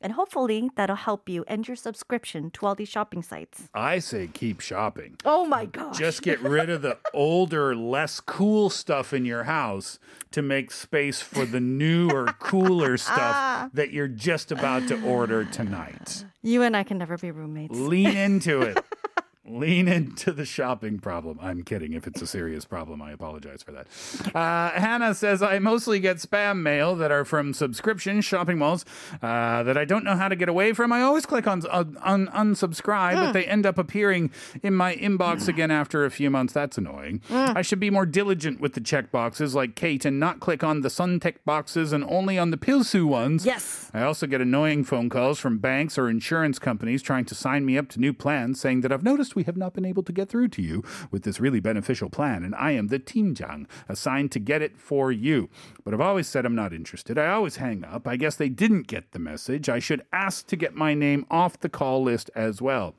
And 0.00 0.12
hopefully 0.12 0.70
that'll 0.76 0.96
help 0.96 1.30
you 1.30 1.44
end 1.48 1.66
your 1.66 1.76
subscription 1.76 2.50
to 2.50 2.66
all 2.66 2.74
these 2.74 2.90
shopping 2.90 3.22
sites. 3.22 3.70
I 3.72 4.00
say 4.00 4.28
keep 4.30 4.60
shopping. 4.60 5.16
Oh 5.24 5.46
my 5.46 5.64
gosh. 5.64 5.96
Just 5.96 6.20
get 6.20 6.40
rid 6.42 6.68
of 6.68 6.82
the 6.82 6.98
older, 7.14 7.74
less 7.74 8.20
cool 8.20 8.68
stuff 8.68 9.14
in 9.14 9.24
your 9.24 9.44
house 9.44 9.98
to 10.32 10.42
make 10.42 10.72
space 10.72 11.22
for 11.22 11.46
the 11.46 11.60
newer, 11.60 12.26
cooler 12.38 12.92
ah. 12.94 12.96
stuff 12.96 13.72
that 13.72 13.92
you're 13.92 14.06
just 14.08 14.52
about 14.52 14.88
to 14.88 15.02
order 15.06 15.42
tonight. 15.46 16.26
You 16.42 16.60
and 16.62 16.76
I 16.76 16.82
can 16.82 16.98
never 16.98 17.16
be 17.16 17.30
roommates. 17.30 17.74
Lean 17.74 18.14
into 18.14 18.60
it. 18.60 18.84
Lean 19.46 19.88
into 19.88 20.32
the 20.32 20.46
shopping 20.46 20.98
problem. 20.98 21.38
I'm 21.42 21.64
kidding. 21.64 21.92
If 21.92 22.06
it's 22.06 22.22
a 22.22 22.26
serious 22.26 22.64
problem, 22.64 23.02
I 23.02 23.12
apologize 23.12 23.62
for 23.62 23.72
that. 23.72 23.86
Uh, 24.34 24.70
Hannah 24.70 25.14
says, 25.14 25.42
I 25.42 25.58
mostly 25.58 26.00
get 26.00 26.16
spam 26.16 26.62
mail 26.62 26.96
that 26.96 27.10
are 27.10 27.26
from 27.26 27.52
subscription 27.52 28.22
shopping 28.22 28.56
malls 28.56 28.86
uh, 29.22 29.62
that 29.62 29.76
I 29.76 29.84
don't 29.84 30.02
know 30.02 30.16
how 30.16 30.28
to 30.28 30.36
get 30.36 30.48
away 30.48 30.72
from. 30.72 30.92
I 30.92 31.02
always 31.02 31.26
click 31.26 31.46
on, 31.46 31.64
on, 31.66 31.98
on 31.98 32.28
unsubscribe, 32.28 33.16
but 33.16 33.32
they 33.32 33.44
end 33.44 33.66
up 33.66 33.76
appearing 33.76 34.30
in 34.62 34.74
my 34.74 34.96
inbox 34.96 35.46
again 35.46 35.70
after 35.70 36.06
a 36.06 36.10
few 36.10 36.30
months. 36.30 36.54
That's 36.54 36.78
annoying. 36.78 37.20
I 37.30 37.60
should 37.60 37.80
be 37.80 37.90
more 37.90 38.06
diligent 38.06 38.60
with 38.60 38.72
the 38.72 38.80
check 38.80 39.12
boxes 39.12 39.54
like 39.54 39.74
Kate 39.74 40.06
and 40.06 40.18
not 40.18 40.40
click 40.40 40.64
on 40.64 40.80
the 40.80 40.88
Suntech 40.88 41.36
boxes 41.44 41.92
and 41.92 42.02
only 42.04 42.38
on 42.38 42.50
the 42.50 42.56
Pilsu 42.56 43.04
ones. 43.04 43.44
Yes. 43.44 43.90
I 43.92 44.04
also 44.04 44.26
get 44.26 44.40
annoying 44.40 44.84
phone 44.84 45.10
calls 45.10 45.38
from 45.38 45.58
banks 45.58 45.98
or 45.98 46.08
insurance 46.08 46.58
companies 46.58 47.02
trying 47.02 47.26
to 47.26 47.34
sign 47.34 47.66
me 47.66 47.76
up 47.76 47.90
to 47.90 48.00
new 48.00 48.14
plans 48.14 48.58
saying 48.58 48.80
that 48.80 48.90
I've 48.90 49.02
noticed 49.02 49.33
we 49.35 49.43
have 49.43 49.57
not 49.57 49.73
been 49.73 49.85
able 49.85 50.03
to 50.03 50.13
get 50.13 50.29
through 50.29 50.47
to 50.49 50.61
you 50.61 50.83
with 51.11 51.23
this 51.23 51.39
really 51.39 51.59
beneficial 51.59 52.09
plan 52.09 52.43
and 52.43 52.53
I 52.55 52.71
am 52.71 52.87
the 52.87 52.99
팀장 52.99 53.65
assigned 53.87 54.31
to 54.33 54.39
get 54.39 54.61
it 54.61 54.77
for 54.77 55.11
you. 55.11 55.49
But 55.83 55.93
I've 55.93 56.01
always 56.01 56.27
said 56.27 56.45
I'm 56.45 56.55
not 56.55 56.73
interested. 56.73 57.17
I 57.17 57.27
always 57.27 57.57
hang 57.57 57.83
up. 57.83 58.07
I 58.07 58.15
guess 58.15 58.35
they 58.35 58.49
didn't 58.49 58.87
get 58.87 59.11
the 59.11 59.19
message. 59.19 59.69
I 59.69 59.79
should 59.79 60.03
ask 60.13 60.47
to 60.47 60.55
get 60.55 60.75
my 60.75 60.93
name 60.93 61.25
off 61.31 61.59
the 61.59 61.69
call 61.69 62.03
list 62.03 62.29
as 62.35 62.61
well. 62.61 62.95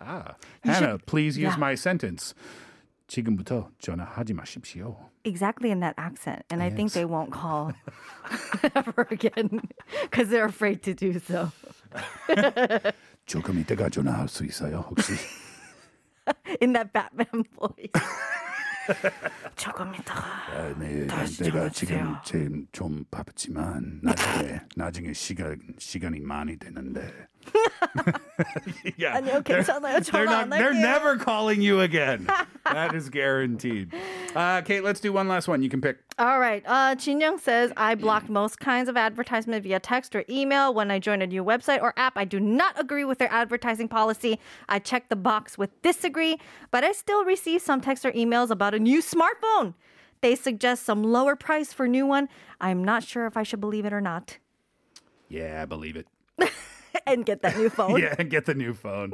Ah, 0.00 0.34
Hannah, 0.64 0.98
please 1.06 1.38
use 1.38 1.54
yeah. 1.54 1.60
my 1.60 1.74
sentence. 1.74 2.34
지금부터 3.06 3.70
전화하지 3.78 4.32
마십시오. 4.32 4.96
Exactly 5.24 5.70
in 5.70 5.80
that 5.80 5.94
accent. 5.98 6.44
And 6.50 6.62
I 6.62 6.70
think 6.70 6.92
they 6.92 7.04
won't 7.04 7.30
call 7.30 7.72
ever 8.74 9.06
again 9.10 9.60
because 10.02 10.28
they're 10.28 10.46
afraid 10.46 10.82
to 10.84 10.94
do 10.94 11.18
so. 11.20 11.52
조금 13.26 13.58
이따가 13.60 13.88
전화할 13.88 14.28
수 14.28 14.44
있어요, 14.44 14.84
혹시? 14.88 15.12
In 16.61 16.73
that 16.73 16.91
Batman 16.93 17.43
voice. 17.55 17.91
조금 19.55 19.93
있다가. 19.95 20.21
아, 20.51 20.75
네, 20.79 21.05
다시 21.07 21.43
내가. 21.43 21.69
지금 21.69 22.15
지금 22.23 22.67
좀 22.71 23.03
바쁘지만 23.11 23.99
나중에 24.01 24.61
나중에 24.75 25.13
시간 25.13 25.59
시간이 25.77 26.19
많이 26.21 26.57
되는데. 26.57 27.27
yeah. 28.97 29.19
okay, 29.19 29.53
they're, 29.53 29.63
so 29.63 29.79
they're, 29.79 30.25
not, 30.25 30.49
they're 30.49 30.73
never 30.73 31.17
calling 31.17 31.61
you 31.61 31.81
again. 31.81 32.27
that 32.63 32.93
is 32.95 33.09
guaranteed. 33.09 33.93
Uh, 34.35 34.61
Kate, 34.61 34.83
let's 34.83 34.99
do 34.99 35.11
one 35.13 35.27
last 35.27 35.47
one. 35.47 35.61
You 35.61 35.69
can 35.69 35.81
pick. 35.81 35.97
All 36.19 36.39
right. 36.39 36.63
Uh, 36.65 36.95
says, 37.37 37.71
I 37.77 37.95
block 37.95 38.29
most 38.29 38.59
kinds 38.59 38.89
of 38.89 38.97
advertisement 38.97 39.63
via 39.63 39.79
text 39.79 40.15
or 40.15 40.23
email 40.29 40.73
when 40.73 40.91
I 40.91 40.99
join 40.99 41.21
a 41.21 41.27
new 41.27 41.43
website 41.43 41.81
or 41.81 41.93
app. 41.97 42.17
I 42.17 42.25
do 42.25 42.39
not 42.39 42.79
agree 42.79 43.03
with 43.03 43.19
their 43.19 43.31
advertising 43.31 43.87
policy. 43.87 44.39
I 44.67 44.79
check 44.79 45.09
the 45.09 45.15
box 45.15 45.57
with 45.57 45.81
disagree, 45.81 46.37
but 46.71 46.83
I 46.83 46.91
still 46.91 47.23
receive 47.23 47.61
some 47.61 47.81
texts 47.81 48.05
or 48.05 48.11
emails 48.11 48.49
about 48.49 48.73
a 48.73 48.79
new 48.79 49.01
smartphone. 49.01 49.73
They 50.21 50.35
suggest 50.35 50.83
some 50.83 51.03
lower 51.03 51.35
price 51.35 51.73
for 51.73 51.87
new 51.87 52.05
one. 52.05 52.29
I'm 52.59 52.83
not 52.83 53.03
sure 53.03 53.27
if 53.27 53.37
I 53.37 53.43
should 53.43 53.61
believe 53.61 53.85
it 53.85 53.93
or 53.93 54.01
not. 54.01 54.37
Yeah, 55.29 55.61
I 55.61 55.65
believe 55.65 55.95
it. 55.95 56.07
and 57.07 57.25
get 57.25 57.41
that 57.41 57.57
new 57.57 57.69
phone. 57.69 57.99
Yeah, 57.99 58.15
and 58.17 58.29
get 58.29 58.45
the 58.45 58.53
new 58.53 58.73
phone. 58.73 59.13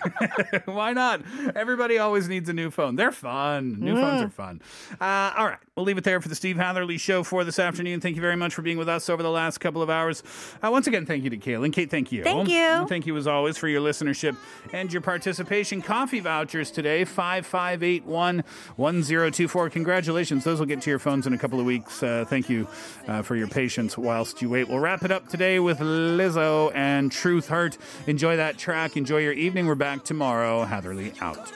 Why 0.64 0.92
not? 0.92 1.22
Everybody 1.54 1.98
always 1.98 2.28
needs 2.28 2.48
a 2.48 2.52
new 2.52 2.70
phone. 2.70 2.96
They're 2.96 3.12
fun. 3.12 3.80
New 3.80 3.94
phones 3.94 4.22
are 4.22 4.28
fun. 4.28 4.60
Uh, 5.00 5.32
all 5.36 5.46
right, 5.46 5.58
we'll 5.76 5.86
leave 5.86 5.98
it 5.98 6.04
there 6.04 6.20
for 6.20 6.28
the 6.28 6.34
Steve 6.34 6.56
Hatherley 6.56 6.98
Show 6.98 7.22
for 7.22 7.44
this 7.44 7.58
afternoon. 7.58 8.00
Thank 8.00 8.16
you 8.16 8.22
very 8.22 8.36
much 8.36 8.54
for 8.54 8.62
being 8.62 8.78
with 8.78 8.88
us 8.88 9.08
over 9.08 9.22
the 9.22 9.30
last 9.30 9.58
couple 9.58 9.82
of 9.82 9.88
hours. 9.90 10.22
Uh, 10.62 10.70
once 10.70 10.86
again, 10.86 11.06
thank 11.06 11.24
you 11.24 11.30
to 11.30 11.38
Kaylin. 11.38 11.72
Kate, 11.72 11.90
thank 11.90 12.12
you. 12.12 12.22
Thank 12.22 12.48
you. 12.48 12.56
And 12.56 12.88
thank 12.88 13.06
you 13.06 13.16
as 13.16 13.26
always 13.26 13.56
for 13.56 13.68
your 13.68 13.80
listenership 13.80 14.36
and 14.72 14.92
your 14.92 15.02
participation. 15.02 15.82
Coffee 15.82 16.20
vouchers 16.20 16.70
today, 16.70 17.04
5581 17.04 18.44
1024. 18.76 19.70
Congratulations. 19.70 20.44
Those 20.44 20.58
will 20.58 20.66
get 20.66 20.82
to 20.82 20.90
your 20.90 20.98
phones 20.98 21.26
in 21.26 21.32
a 21.32 21.38
couple 21.38 21.60
of 21.60 21.66
weeks. 21.66 22.02
Uh, 22.02 22.24
thank 22.28 22.48
you 22.48 22.66
uh, 23.08 23.22
for 23.22 23.36
your 23.36 23.48
patience 23.48 23.96
whilst 23.96 24.42
you 24.42 24.50
wait. 24.50 24.68
We'll 24.68 24.80
wrap 24.80 25.04
it 25.04 25.10
up 25.10 25.28
today 25.28 25.58
with 25.60 25.78
Lizzo 25.78 26.74
and 26.74 27.12
Truth 27.20 27.48
Hurt. 27.48 27.76
Enjoy 28.06 28.38
that 28.38 28.56
track. 28.56 28.96
Enjoy 28.96 29.18
your 29.18 29.34
evening. 29.34 29.66
We're 29.66 29.74
back 29.74 30.04
tomorrow. 30.04 30.64
Hatherley 30.64 31.12
out. 31.20 31.52